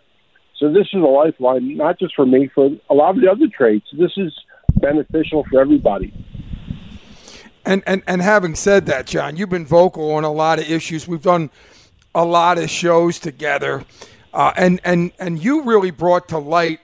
[0.58, 3.48] So this is a lifeline, not just for me, for a lot of the other
[3.54, 3.84] trades.
[4.00, 4.34] This is
[4.76, 6.14] beneficial for everybody.
[7.66, 11.08] And, and and having said that, John, you've been vocal on a lot of issues.
[11.08, 11.52] We've done
[12.16, 13.86] a lot of shows together,
[14.34, 16.80] uh, and and and you really brought to light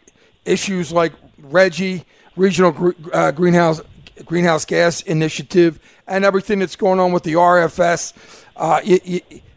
[0.46, 3.82] issues like Reggie, regional uh, greenhouse
[4.26, 8.14] greenhouse gas initiative, and everything that's going on with the RFS.
[8.56, 8.82] Uh,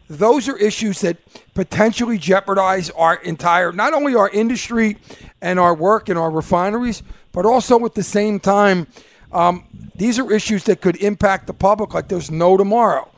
[0.09, 1.17] those are issues that
[1.53, 4.97] potentially jeopardize our entire, not only our industry
[5.41, 8.87] and our work in our refineries, but also at the same time,
[9.33, 9.65] um,
[9.95, 13.09] these are issues that could impact the public like there's no tomorrow.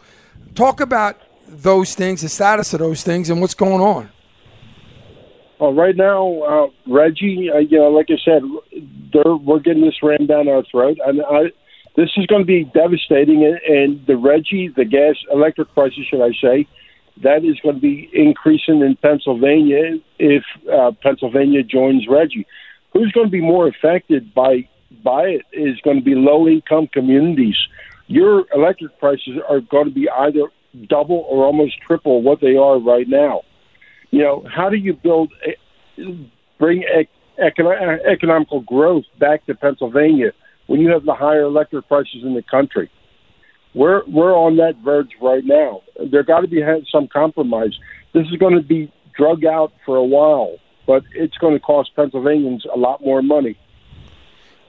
[0.55, 4.09] Talk about those things, the status of those things, and what's going on.
[5.59, 8.43] Well, right now, uh, Reggie, uh, you know, like I said,
[9.13, 11.51] we're getting this rammed down our throat, and I,
[11.95, 13.45] this is going to be devastating.
[13.45, 16.67] And, and the Reggie, the gas, electric prices, should I say,
[17.21, 22.47] that is going to be increasing in Pennsylvania if uh, Pennsylvania joins Reggie.
[22.91, 24.67] Who's going to be more affected by
[25.03, 27.55] by it is going to be low income communities.
[28.07, 30.47] Your electric prices are going to be either
[30.87, 33.41] double or almost triple what they are right now.
[34.11, 35.31] You know, how do you build,
[36.59, 40.33] bring ec- econo- economical growth back to Pennsylvania
[40.67, 42.91] when you have the higher electric prices in the country?
[43.73, 45.81] We're we're on that verge right now.
[46.11, 47.75] There got to be some compromise.
[48.13, 51.95] This is going to be drug out for a while, but it's going to cost
[51.95, 53.57] Pennsylvanians a lot more money.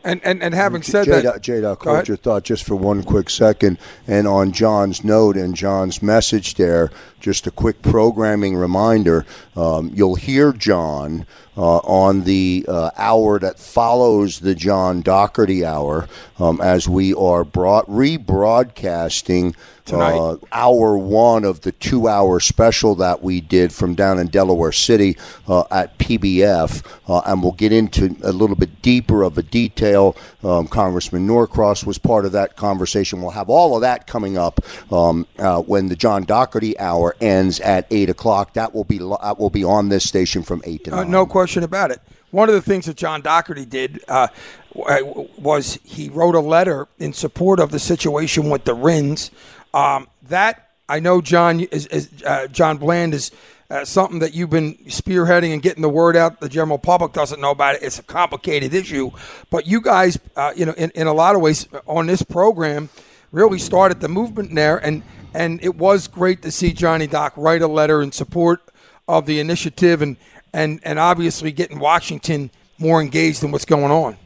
[0.05, 3.03] And and, and having said that, J- Doc, Go hold your thought just for one
[3.03, 3.79] quick second.
[4.07, 6.91] And on John's note and John's message there,
[7.25, 9.25] just a quick programming reminder.
[9.57, 11.25] Um, you'll hear John
[11.57, 16.07] uh, on the uh, hour that follows the John Dougherty hour
[16.39, 20.17] um, as we are brought, rebroadcasting Tonight.
[20.17, 24.73] uh, hour one of the two hour special that we did from down in Delaware
[24.73, 26.83] City uh, at PBF.
[27.07, 30.17] Uh, and we'll get into a little bit deeper of a detail.
[30.43, 33.21] Um, Congressman Norcross was part of that conversation.
[33.21, 34.61] We'll have all of that coming up
[34.91, 38.55] um, uh, when the John Dougherty hour ends at 8 o'clock.
[38.55, 40.99] That will be, that will be on this station from 8 to 9.
[40.99, 42.01] Uh, no question about it.
[42.31, 44.29] One of the things that John Dougherty did uh,
[44.75, 49.31] was he wrote a letter in support of the situation with the RINs.
[49.73, 53.31] Um, that I know John is, is uh, John Bland is
[53.71, 56.41] uh, something that you've been spearheading and getting the word out.
[56.41, 57.83] The general public doesn't know about it.
[57.83, 59.11] It's a complicated issue,
[59.51, 62.91] but you guys, uh, you know, in, in a lot of ways on this program,
[63.33, 65.03] really started the movement there, and
[65.35, 68.63] and it was great to see Johnny Doc write a letter in support
[69.09, 70.17] of the initiative, and
[70.53, 74.17] and and obviously getting Washington more engaged in what's going on.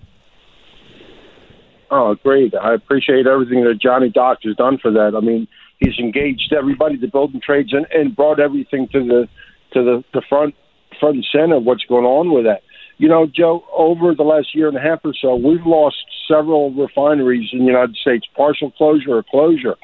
[1.91, 2.55] Oh, great!
[2.55, 5.15] I appreciate everything that Johnny Doc has done for that.
[5.17, 5.49] I mean,
[5.79, 9.29] he's engaged everybody, the building trades, and, and brought everything to the
[9.73, 10.55] to the, the front
[11.01, 12.63] front and center of what's going on with that.
[12.99, 15.97] You know, Joe, over the last year and a half or so, we've lost
[16.27, 19.77] several refineries in the United States, partial closure or closure.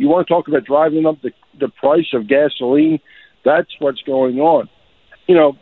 [0.00, 1.30] You want to talk about driving up the
[1.60, 3.00] the price of gasoline?
[3.44, 4.66] That's what's going on.
[5.26, 5.58] You know,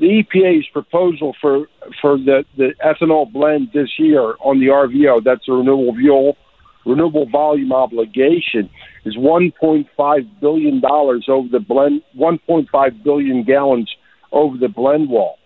[0.00, 1.68] the EPA's proposal for
[2.00, 6.36] for the the ethanol blend this year on the RVO, that's a renewable fuel
[6.84, 8.68] renewable volume obligation,
[9.04, 13.88] is 1.5 billion dollars over the blend, 1.5 billion gallons
[14.32, 15.38] over the blend wall.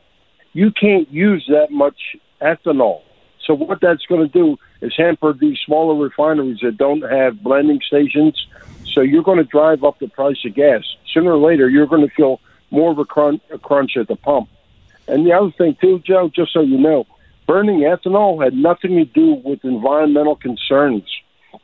[0.55, 3.03] You can't use that much ethanol.
[3.47, 7.81] So what that's going to do is hamper these smaller refineries that don't have blending
[7.87, 8.47] stations.
[8.93, 10.83] So you're going to drive up the price of gas.
[11.13, 14.17] Sooner or later, you're going to feel more of a crunch, a crunch at the
[14.17, 14.49] pump.
[15.07, 17.07] And the other thing too, Joe, just so you know,
[17.47, 21.05] burning ethanol had nothing to do with environmental concerns.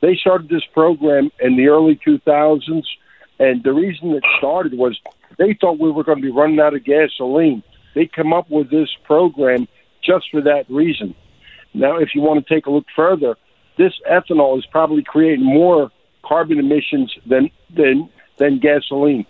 [0.01, 2.85] They started this program in the early 2000s,
[3.39, 4.99] and the reason it started was
[5.39, 7.63] they thought we were going to be running out of gasoline.
[7.95, 9.69] They come up with this program
[10.03, 11.15] just for that reason.
[11.75, 13.37] Now, if you want to take a look further,
[13.77, 15.91] this ethanol is probably creating more
[16.25, 18.09] carbon emissions than than
[18.39, 19.27] than gasoline.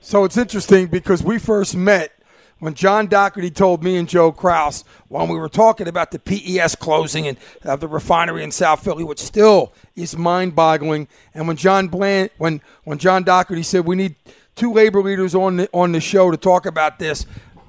[0.00, 2.12] So it's interesting because we first met
[2.58, 6.76] when John Dougherty told me and Joe Kraus when we were talking about the PES
[6.76, 11.08] closing and uh, the refinery in South Philly, which still is mind-boggling.
[11.34, 14.14] And when John Bland, when when John Dougherty said we need
[14.56, 17.26] two labor leaders on the, on the show to talk about this,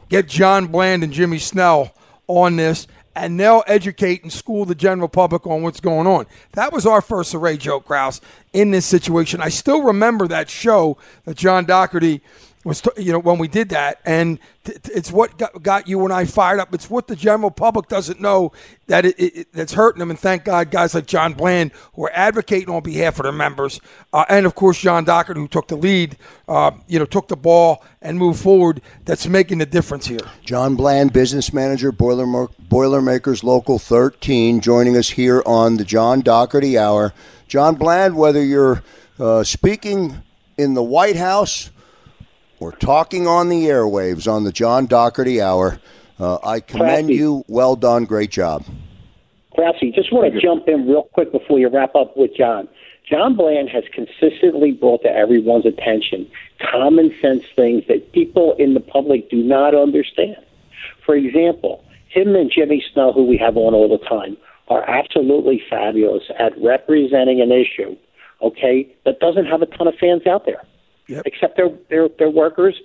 [0.09, 1.93] get John Bland and Jimmy Snell
[2.27, 6.25] on this, and they'll educate and school the general public on what's going on.
[6.53, 8.21] That was our first array, Joe Kraus,
[8.53, 9.41] in this situation.
[9.41, 12.21] I still remember that show that John Dougherty
[12.63, 16.03] was you know when we did that and t- t- it's what got, got, you
[16.03, 16.73] and I fired up.
[16.73, 18.51] It's what the general public doesn't know
[18.87, 22.11] that it, it, that's hurting them and thank God guys like John Bland who are
[22.13, 23.79] advocating on behalf of their members
[24.13, 27.35] uh, and of course John Dougherty who took the lead uh, you know took the
[27.35, 30.19] ball and moved forward that's making the difference here.
[30.43, 36.77] John Bland business manager Boiler Boilermakers Local 13 joining us here on the John Dougherty
[36.77, 37.13] Hour.
[37.47, 38.83] John Bland whether you're
[39.19, 40.21] uh, speaking
[40.57, 41.71] in the White House
[42.61, 45.79] we're talking on the airwaves on the John Dougherty Hour.
[46.19, 47.15] Uh, I commend Classy.
[47.15, 47.43] you.
[47.47, 48.05] Well done.
[48.05, 48.63] Great job.
[49.55, 52.69] Classy, just want to jump in real quick before you wrap up with John.
[53.09, 56.29] John Bland has consistently brought to everyone's attention
[56.71, 60.37] common sense things that people in the public do not understand.
[61.03, 64.37] For example, him and Jimmy Snell, who we have on all the time,
[64.67, 67.97] are absolutely fabulous at representing an issue,
[68.43, 70.61] okay, that doesn't have a ton of fans out there
[71.11, 71.23] yep.
[71.25, 72.75] except their, their their workers,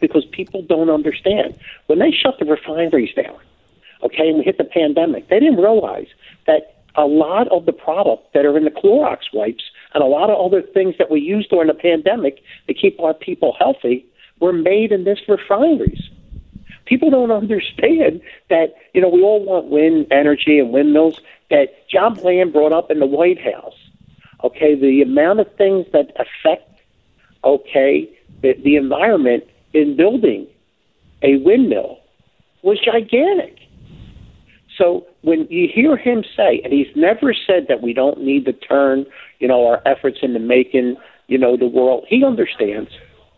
[0.00, 1.56] because people don't understand
[1.86, 3.38] when they shut the refineries down.
[4.02, 6.08] Okay, and we hit the pandemic, they didn't realize
[6.46, 9.64] that a lot of the product that are in the Clorox wipes
[9.94, 13.14] and a lot of other things that we use during the pandemic to keep our
[13.14, 14.04] people healthy
[14.40, 16.02] were made in this refineries.
[16.84, 21.20] People don't understand that, you know, we all want wind energy and windmills
[21.50, 23.74] that John Bland brought up in the White House.
[24.44, 26.75] Okay, the amount of things that affect
[27.46, 28.10] okay,
[28.42, 30.46] the, the environment in building
[31.22, 32.00] a windmill
[32.62, 33.56] was gigantic.
[34.76, 38.52] So when you hear him say, and he's never said that we don't need to
[38.52, 39.06] turn,
[39.38, 40.96] you know, our efforts into making,
[41.28, 42.04] you know, the world.
[42.08, 42.90] He understands,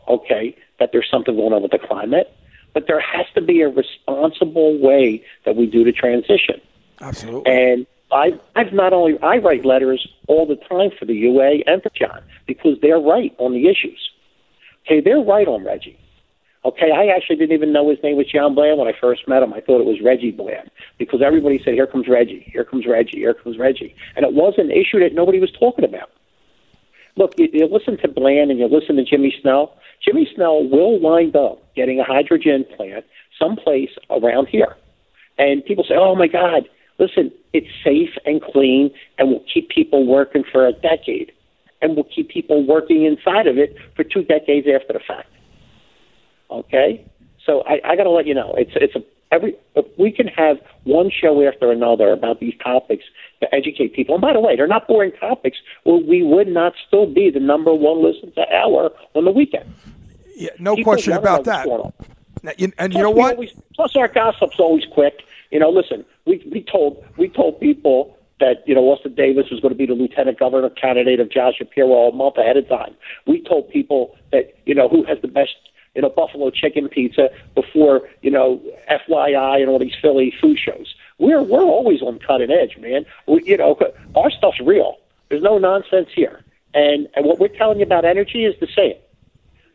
[0.08, 2.34] okay, that there's something going on with the climate,
[2.74, 6.60] but there has to be a responsible way that we do the transition.
[7.00, 7.52] Absolutely.
[7.52, 11.82] And I, I've not only I write letters all the time for the UA and
[11.82, 14.10] for John because they're right on the issues.
[14.86, 15.98] Okay, they're right on Reggie.
[16.64, 19.42] Okay, I actually didn't even know his name was John Bland when I first met
[19.42, 19.52] him.
[19.52, 23.18] I thought it was Reggie Bland because everybody said, "Here comes Reggie, here comes Reggie,
[23.18, 26.10] here comes Reggie," and it was an issue that nobody was talking about.
[27.16, 29.74] Look, you, you listen to Bland and you listen to Jimmy Snell.
[30.04, 33.04] Jimmy Snell will wind up getting a hydrogen plant
[33.38, 34.76] someplace around here,
[35.38, 36.68] and people say, "Oh my God."
[36.98, 41.32] Listen, it's safe and clean and will keep people working for a decade
[41.80, 45.28] and will keep people working inside of it for two decades after the fact.
[46.50, 47.04] Okay?
[47.44, 49.54] So I, I got to let you know, it's, it's a, every,
[49.96, 53.04] we can have one show after another about these topics
[53.40, 54.16] to educate people.
[54.16, 57.40] And by the way, they're not boring topics, or we would not still be the
[57.40, 59.72] number one listen to hour on the weekend.
[60.34, 61.66] Yeah, no People question about that.
[62.42, 63.34] Now, you- and you know what?
[63.34, 65.22] Always, plus, our gossip's always quick.
[65.50, 69.60] You know, listen, we we told we told people that you know Austin Davis was
[69.60, 72.94] going to be the lieutenant governor candidate of Josh Shapiro a month ahead of time.
[73.26, 75.56] We told people that you know who has the best
[75.94, 78.60] you know buffalo chicken pizza before you know
[78.90, 80.94] FYI and all these Philly food shows.
[81.18, 83.06] We're we're always on cutting edge, man.
[83.26, 83.76] We, you know,
[84.14, 84.98] our stuff's real.
[85.30, 86.44] There's no nonsense here.
[86.74, 88.94] And and what we're telling you about energy is the same.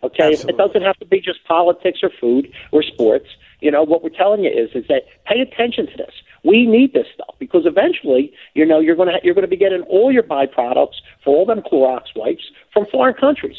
[0.04, 3.28] Okay, it doesn't have to be just politics or food or sports.
[3.64, 6.14] You know what we're telling you is is that pay attention to this.
[6.44, 10.12] We need this stuff because eventually, you know, you're gonna you're gonna be getting all
[10.12, 12.44] your byproducts for all them Clorox wipes
[12.74, 13.58] from foreign countries.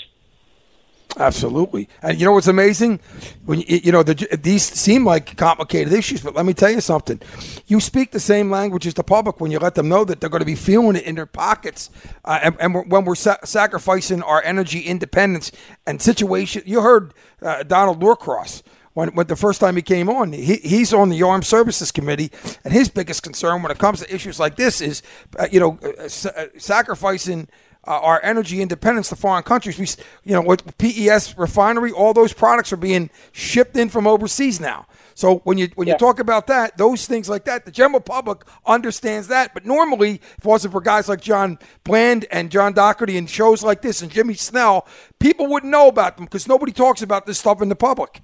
[1.17, 1.89] Absolutely.
[2.03, 2.99] And you know what's amazing?
[3.45, 6.81] When you, you know the, these seem like complicated issues, but let me tell you
[6.81, 7.21] something.
[7.67, 10.31] You speak the same language as the public when you let them know that they're
[10.31, 11.91] going to be feeling it in their pockets.
[12.25, 15.53] Uh, and, and we're, when we're sa- sacrificing our energy independence
[15.87, 18.63] and situation, you heard uh, Donald Norcross.
[18.95, 22.30] When, when the first time he came on, he, he's on the Armed Services Committee,
[22.64, 25.03] and his biggest concern when it comes to issues like this is,
[25.38, 27.49] uh, you know, uh, sa- uh, sacrificing
[27.86, 29.78] uh, our energy independence to foreign countries.
[29.78, 29.86] We,
[30.24, 34.86] you know, with PES refinery, all those products are being shipped in from overseas now.
[35.14, 38.42] So when you when you talk about that, those things like that, the general public
[38.66, 39.55] understands that.
[39.55, 43.62] But normally, if it wasn't for guys like John Bland and John Dougherty and shows
[43.62, 44.86] like this and Jimmy Snell,
[45.20, 48.22] people wouldn't know about them because nobody talks about this stuff in the public.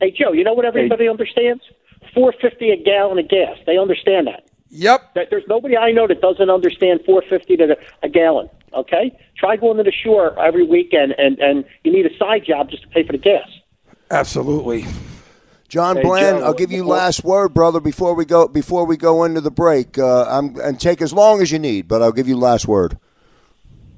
[0.00, 1.62] Hey Joe, you know what everybody understands?
[2.14, 3.58] Four fifty a gallon of gas.
[3.66, 4.48] They understand that.
[4.68, 5.14] Yep.
[5.14, 8.48] That there's nobody I know that doesn't understand four fifty to the, a gallon.
[8.74, 12.70] Okay, try going to the shore every weekend, and and you need a side job
[12.70, 13.48] just to pay for the gas.
[14.10, 14.84] Absolutely.
[15.68, 18.84] John Hey, Bland, Joe, I'll give you before- last word, brother, before we go before
[18.84, 19.98] we go into the break.
[19.98, 22.98] Uh, I'm and take as long as you need, but I'll give you last word.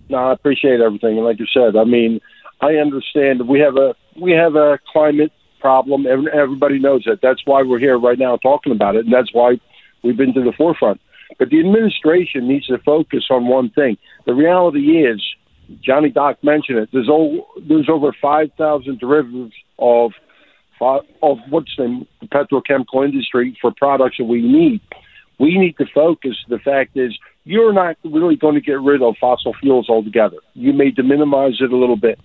[0.08, 2.20] No, I appreciate everything, and like you said, I mean,
[2.60, 6.06] I understand we have a we have a climate problem.
[6.06, 7.20] Everybody knows that.
[7.22, 9.60] That's why we're here right now talking about it, and that's why
[10.02, 11.00] we've been to the forefront.
[11.38, 13.98] But the administration needs to focus on one thing.
[14.26, 15.22] The reality is,
[15.82, 16.88] Johnny Doc mentioned it.
[16.92, 17.38] There's over
[17.68, 20.12] there's over five thousand derivatives of
[20.80, 24.80] uh, of what's the, the petrochemical industry for products that we need.
[25.38, 26.36] We need to focus.
[26.48, 30.38] The fact is, you're not really going to get rid of fossil fuels altogether.
[30.54, 32.18] You may minimize it a little bit,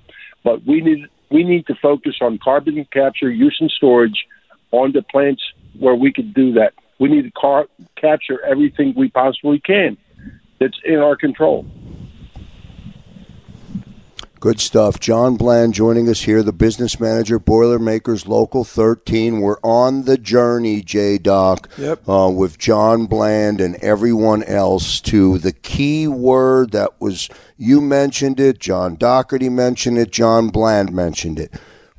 [0.44, 4.28] but we need we need to focus on carbon capture, use, and storage
[4.72, 5.42] on the plants
[5.80, 6.74] where we could do that.
[7.00, 9.98] We need to car- capture everything we possibly can
[10.60, 11.66] that's in our control.
[14.44, 15.00] Good stuff.
[15.00, 19.40] John Bland joining us here, the business manager, Boilermakers Local 13.
[19.40, 22.10] We're on the journey, J Doc, Yep.
[22.10, 28.38] uh, with John Bland and everyone else to the key word that was, you mentioned
[28.42, 31.54] it, John Dougherty mentioned it, John Bland mentioned it.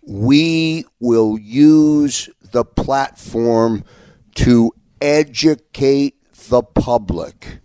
[0.06, 3.84] We will use the platform
[4.34, 4.70] to
[5.00, 6.16] educate
[6.50, 7.60] the public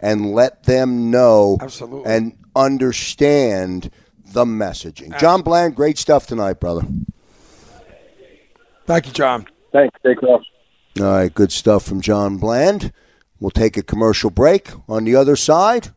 [0.00, 2.12] and let them know Absolutely.
[2.12, 3.90] and understand
[4.32, 5.18] the messaging.
[5.18, 6.82] John Bland, great stuff tonight, brother.
[8.86, 9.46] Thank you, John.
[9.72, 9.96] Thanks.
[10.04, 10.28] Take care.
[10.30, 10.42] All
[10.98, 12.92] right, good stuff from John Bland.
[13.38, 14.70] We'll take a commercial break.
[14.88, 15.90] On the other side,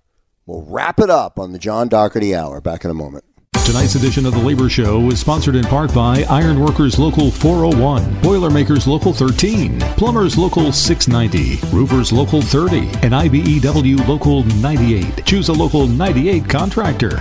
[0.46, 2.62] we'll wrap it up on the John Dougherty Hour.
[2.62, 3.24] Back in a moment.
[3.66, 8.88] Tonight's edition of The Labor Show is sponsored in part by Ironworkers Local 401, Boilermakers
[8.88, 15.26] Local 13, Plumbers Local 690, Roofers Local 30, and IBEW Local 98.
[15.26, 17.18] Choose a Local 98 contractor.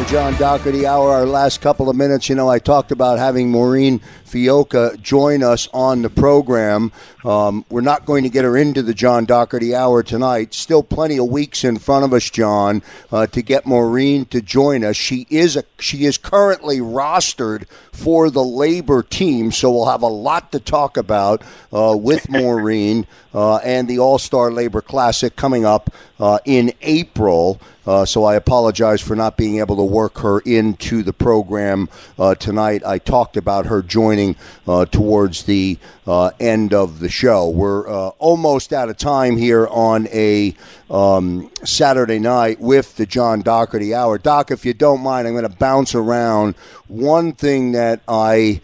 [0.00, 1.10] The John Dougherty Hour.
[1.10, 5.68] Our last couple of minutes, you know, I talked about having Maureen Fiocca join us
[5.74, 6.90] on the program.
[7.22, 10.54] Um, we're not going to get her into the John Dougherty Hour tonight.
[10.54, 12.82] Still plenty of weeks in front of us, John,
[13.12, 14.96] uh, to get Maureen to join us.
[14.96, 17.66] She is a she is currently rostered
[18.00, 23.06] for the labor team, so we'll have a lot to talk about uh, with Maureen
[23.34, 27.60] uh, and the All Star Labor Classic coming up uh, in April.
[27.86, 31.88] Uh, so I apologize for not being able to work her into the program
[32.18, 32.82] uh, tonight.
[32.84, 34.36] I talked about her joining
[34.68, 37.48] uh, towards the uh, end of the show.
[37.48, 40.54] We're uh, almost out of time here on a
[40.90, 44.18] um, Saturday night with the John Dougherty Hour.
[44.18, 46.56] Doc, if you don't mind, I'm going to bounce around
[46.90, 48.60] one thing that I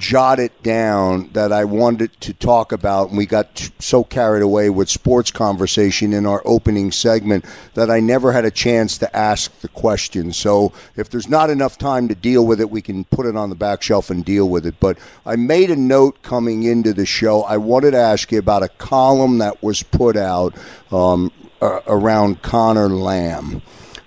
[0.00, 4.88] jotted down that I wanted to talk about, and we got so carried away with
[4.88, 9.68] sports conversation in our opening segment that I never had a chance to ask the
[9.68, 10.32] question.
[10.32, 13.50] So if there's not enough time to deal with it, we can put it on
[13.50, 14.74] the back shelf and deal with it.
[14.80, 17.42] But I made a note coming into the show.
[17.42, 20.54] I wanted to ask you about a column that was put out
[20.90, 23.60] um, around Conor Lamb.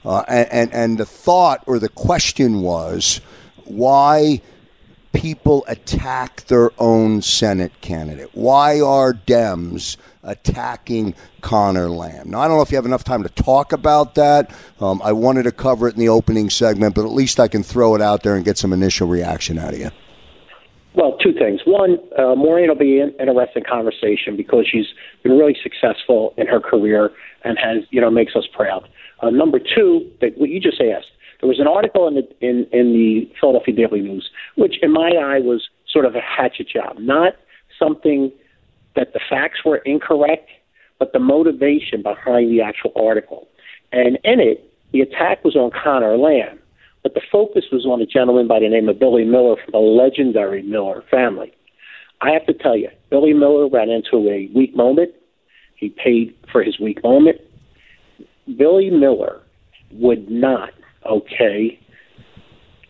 [0.04, 3.22] Uh, and, and, and the thought or the question was
[3.66, 4.42] why
[5.14, 8.30] people attack their own Senate candidate?
[8.34, 12.32] Why are Dems attacking Conor Lamb?
[12.32, 14.54] Now, I don't know if you have enough time to talk about that.
[14.80, 17.64] Um, I wanted to cover it in the opening segment, but at least I can
[17.64, 19.92] throw it out there and get some initial reaction out of you.
[20.96, 21.62] Well, two things.
[21.66, 24.86] One, uh, Maureen will be an interesting conversation because she's
[25.24, 27.12] been really successful in her career
[27.44, 28.88] and has, you know, makes us proud.
[29.22, 31.08] Uh, number two, that what you just asked,
[31.44, 35.10] there was an article in the in, in the Philadelphia Daily News, which in my
[35.10, 37.34] eye was sort of a hatchet job, not
[37.78, 38.32] something
[38.96, 40.50] that the facts were incorrect,
[41.00, 43.48] but the motivation behind the actual article.
[43.92, 46.60] And in it, the attack was on Conor Lamb
[47.04, 49.78] but the focus was on a gentleman by the name of Billy Miller from the
[49.78, 51.54] legendary Miller family.
[52.22, 55.12] I have to tell you, Billy Miller ran into a weak moment.
[55.76, 57.42] He paid for his weak moment.
[58.58, 59.42] Billy Miller
[59.92, 60.70] would not,
[61.06, 61.80] okay,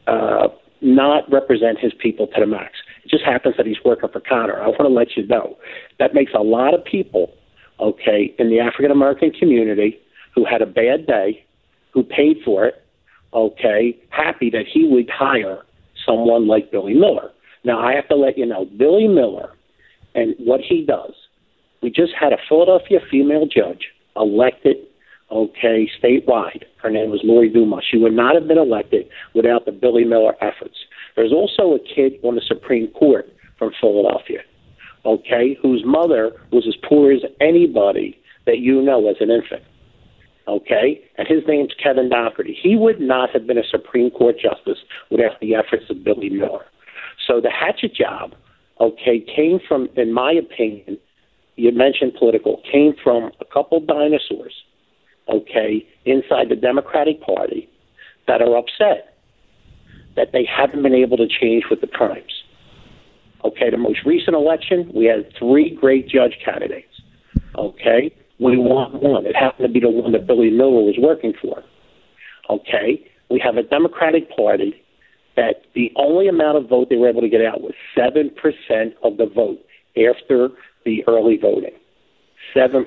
[0.07, 0.47] uh,
[0.81, 2.73] not represent his people to the max.
[3.05, 4.61] It just happens that he's working for Conor.
[4.61, 5.57] I want to let you know
[5.99, 7.33] that makes a lot of people,
[7.79, 9.99] okay, in the African American community
[10.35, 11.45] who had a bad day,
[11.93, 12.83] who paid for it,
[13.33, 15.59] okay, happy that he would hire
[16.05, 17.29] someone like Billy Miller.
[17.63, 19.49] Now, I have to let you know, Billy Miller
[20.15, 21.13] and what he does,
[21.81, 24.77] we just had a Philadelphia female judge elected,
[25.33, 26.63] okay, statewide.
[26.81, 27.83] Her name was Lori Dumas.
[27.89, 30.77] She would not have been elected without the Billy Miller efforts.
[31.15, 33.25] There's also a kid on the Supreme Court
[33.57, 34.39] from Philadelphia,
[35.05, 39.63] okay, whose mother was as poor as anybody that you know as an infant
[40.47, 41.01] okay?
[41.17, 42.57] And his name's Kevin Dougherty.
[42.61, 44.79] He would not have been a Supreme Court justice
[45.09, 46.65] without the efforts of Billy Miller.
[47.27, 48.33] So the hatchet job,
[48.79, 50.97] okay, came from, in my opinion,
[51.55, 54.53] you mentioned political, came from a couple dinosaurs,
[55.29, 57.69] okay, inside the Democratic Party
[58.27, 59.17] that are upset
[60.15, 62.43] that they haven't been able to change with the times.
[63.43, 66.87] Okay, the most recent election, we had three great judge candidates.
[67.57, 69.25] Okay, we want one.
[69.25, 71.63] It happened to be the one that Billy Miller was working for.
[72.49, 73.05] Okay?
[73.29, 74.75] We have a Democratic Party
[75.35, 78.29] that the only amount of vote they were able to get out was 7%
[79.03, 79.59] of the vote
[79.97, 80.49] after
[80.85, 81.73] the early voting.
[82.55, 82.85] 7%.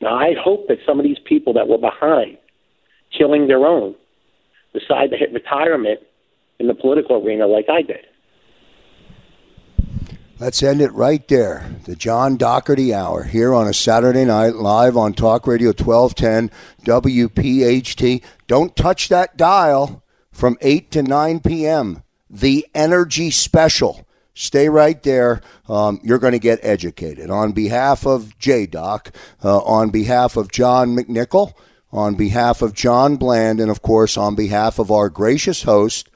[0.00, 2.38] Now, I hope that some of these people that were behind
[3.16, 3.94] killing their own
[4.72, 6.00] decide to hit retirement
[6.58, 8.06] in the political arena like I did.
[10.40, 11.64] Let's end it right there.
[11.84, 16.50] The John Dougherty Hour here on a Saturday night live on Talk Radio 1210
[16.84, 18.22] WPHT.
[18.48, 22.02] Don't touch that dial from 8 to 9 p.m.
[22.28, 24.06] The Energy Special.
[24.34, 25.40] Stay right there.
[25.68, 27.30] Um, you're going to get educated.
[27.30, 31.54] On behalf of J Doc, uh, on behalf of John McNichol,
[31.92, 36.08] on behalf of John Bland, and of course on behalf of our gracious host,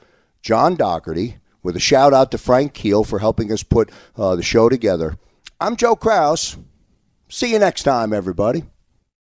[0.42, 4.42] John Dougherty with a shout out to Frank Keel for helping us put uh, the
[4.42, 5.16] show together.
[5.60, 6.56] I'm Joe Kraus.
[7.28, 8.64] See you next time, everybody.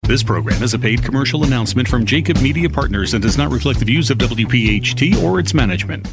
[0.02, 3.78] This program is a paid commercial announcement from Jacob Media Partners and does not reflect
[3.78, 6.08] the views of WPHT or its management.